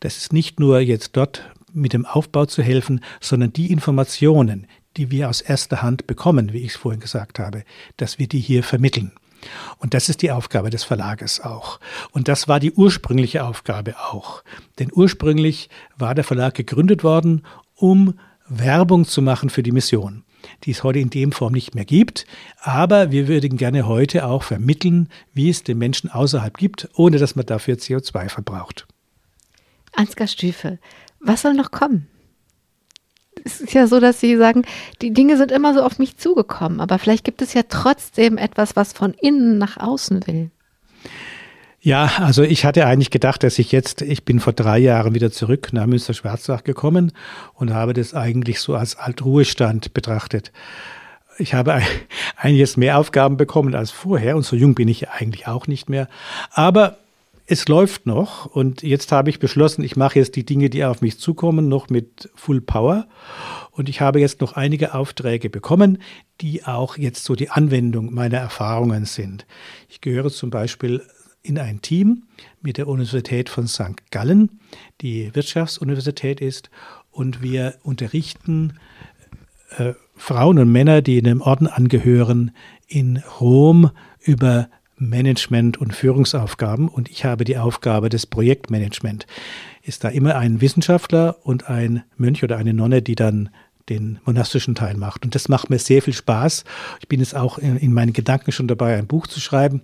[0.00, 4.66] dass es nicht nur jetzt dort mit dem Aufbau zu helfen, sondern die Informationen,
[4.96, 7.64] die wir aus erster Hand bekommen, wie ich es vorhin gesagt habe,
[7.96, 9.12] dass wir die hier vermitteln.
[9.78, 11.78] Und das ist die Aufgabe des Verlages auch.
[12.10, 14.42] Und das war die ursprüngliche Aufgabe auch.
[14.78, 17.42] Denn ursprünglich war der Verlag gegründet worden,
[17.74, 20.24] um Werbung zu machen für die Mission,
[20.64, 22.26] die es heute in dem Form nicht mehr gibt.
[22.60, 27.36] Aber wir würden gerne heute auch vermitteln, wie es den Menschen außerhalb gibt, ohne dass
[27.36, 28.86] man dafür CO2 verbraucht.
[29.92, 30.78] Ansgar Stüfe,
[31.20, 32.08] was soll noch kommen?
[33.44, 34.62] Es ist ja so, dass Sie sagen,
[35.00, 38.76] die Dinge sind immer so auf mich zugekommen, aber vielleicht gibt es ja trotzdem etwas,
[38.76, 40.50] was von innen nach außen will.
[41.80, 45.30] Ja, also ich hatte eigentlich gedacht, dass ich jetzt, ich bin vor drei Jahren wieder
[45.30, 47.12] zurück nach Münster-Schwarzach gekommen
[47.54, 50.52] und habe das eigentlich so als Altruhestand betrachtet.
[51.38, 51.80] Ich habe
[52.36, 56.08] eigentlich mehr Aufgaben bekommen als vorher und so jung bin ich eigentlich auch nicht mehr.
[56.50, 56.98] Aber
[57.50, 61.00] es läuft noch und jetzt habe ich beschlossen, ich mache jetzt die Dinge, die auf
[61.00, 63.08] mich zukommen, noch mit Full Power.
[63.70, 65.98] Und ich habe jetzt noch einige Aufträge bekommen,
[66.42, 69.46] die auch jetzt so die Anwendung meiner Erfahrungen sind.
[69.88, 71.02] Ich gehöre zum Beispiel
[71.42, 72.24] in ein Team
[72.60, 74.10] mit der Universität von St.
[74.10, 74.60] Gallen,
[75.00, 76.70] die Wirtschaftsuniversität ist,
[77.10, 78.78] und wir unterrichten
[79.78, 82.50] äh, Frauen und Männer, die in einem Orden angehören,
[82.86, 83.90] in Rom
[84.20, 84.68] über
[84.98, 89.26] Management und Führungsaufgaben und ich habe die Aufgabe des Projektmanagement.
[89.82, 93.50] Ist da immer ein Wissenschaftler und ein Mönch oder eine Nonne, die dann
[93.88, 95.24] den monastischen Teil macht.
[95.24, 96.64] Und das macht mir sehr viel Spaß.
[97.00, 99.82] Ich bin jetzt auch in, in, meinen Gedanken schon dabei, ein Buch zu schreiben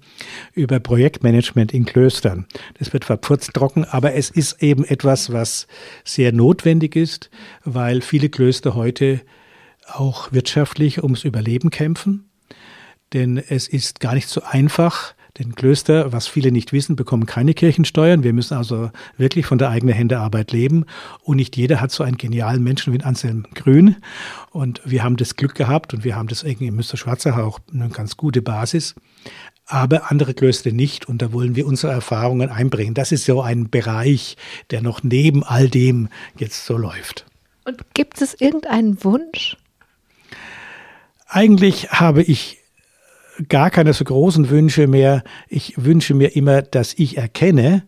[0.52, 2.46] über Projektmanagement in Klöstern.
[2.78, 5.66] Das wird verputzt trocken, aber es ist eben etwas, was
[6.04, 7.30] sehr notwendig ist,
[7.64, 9.20] weil viele Klöster heute
[9.86, 12.28] auch wirtschaftlich ums Überleben kämpfen
[13.14, 15.14] denn es ist gar nicht so einfach.
[15.38, 18.22] Denn Klöster, was viele nicht wissen, bekommen keine Kirchensteuern.
[18.22, 20.84] Wir müssen also wirklich von der eigenen Hände Arbeit leben.
[21.22, 23.96] Und nicht jeder hat so einen genialen Menschen wie Anselm Grün.
[24.50, 27.88] Und wir haben das Glück gehabt und wir haben deswegen in Münster Schwarzach auch eine
[27.88, 28.94] ganz gute Basis.
[29.66, 31.08] Aber andere Klöster nicht.
[31.08, 32.94] Und da wollen wir unsere Erfahrungen einbringen.
[32.94, 34.36] Das ist so ein Bereich,
[34.70, 37.26] der noch neben all dem jetzt so läuft.
[37.64, 39.56] Und gibt es irgendeinen Wunsch?
[41.26, 42.58] Eigentlich habe ich
[43.48, 45.22] gar keine so großen Wünsche mehr.
[45.48, 47.84] Ich wünsche mir immer, dass ich erkenne,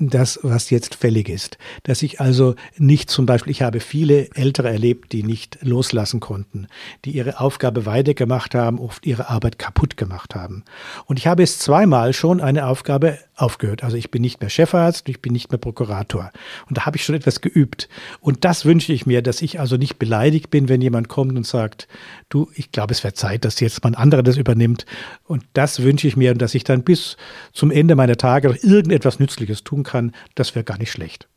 [0.00, 1.58] das, was jetzt fällig ist.
[1.82, 6.68] Dass ich also nicht zum Beispiel, ich habe viele Ältere erlebt, die nicht loslassen konnten,
[7.04, 10.64] die ihre Aufgabe weitergemacht haben, oft ihre Arbeit kaputt gemacht haben.
[11.06, 13.84] Und ich habe es zweimal schon eine Aufgabe aufgehört.
[13.84, 16.32] Also ich bin nicht mehr Chefarzt, ich bin nicht mehr Prokurator.
[16.68, 17.88] Und da habe ich schon etwas geübt.
[18.20, 21.46] Und das wünsche ich mir, dass ich also nicht beleidigt bin, wenn jemand kommt und
[21.46, 21.88] sagt,
[22.28, 24.86] du, ich glaube, es wäre Zeit, dass jetzt mal ein anderer das übernimmt.
[25.24, 27.16] Und das wünsche ich mir dass ich dann bis
[27.52, 31.28] zum Ende meiner Tage noch irgendetwas Nützliches tun kann, das wäre gar nicht schlecht.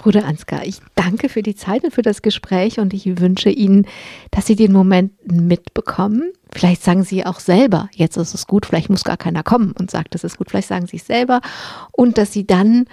[0.00, 3.86] Bruder Ansgar, ich danke für die Zeit und für das Gespräch und ich wünsche Ihnen,
[4.30, 6.32] dass Sie den Moment mitbekommen.
[6.50, 9.90] Vielleicht sagen Sie auch selber, jetzt ist es gut, vielleicht muss gar keiner kommen und
[9.90, 11.42] sagt, es ist gut, vielleicht sagen Sie es selber
[11.92, 12.86] und dass Sie dann,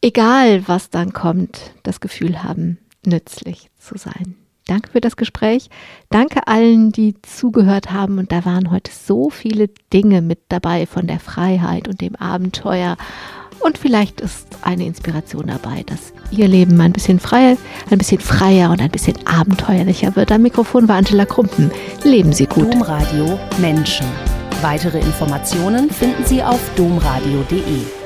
[0.00, 4.36] egal was dann kommt, das Gefühl haben, nützlich zu sein.
[4.64, 5.68] Danke für das Gespräch.
[6.08, 8.18] Danke allen, die zugehört haben.
[8.18, 12.96] Und da waren heute so viele Dinge mit dabei von der Freiheit und dem Abenteuer
[13.60, 17.56] Und vielleicht ist eine Inspiration dabei, dass Ihr Leben ein bisschen freier,
[17.90, 20.32] ein bisschen freier und ein bisschen abenteuerlicher wird.
[20.32, 21.70] Am Mikrofon war Angela Krumpen.
[22.04, 22.72] Leben Sie gut.
[22.72, 24.06] Domradio Menschen.
[24.62, 28.05] Weitere Informationen finden Sie auf domradio.de.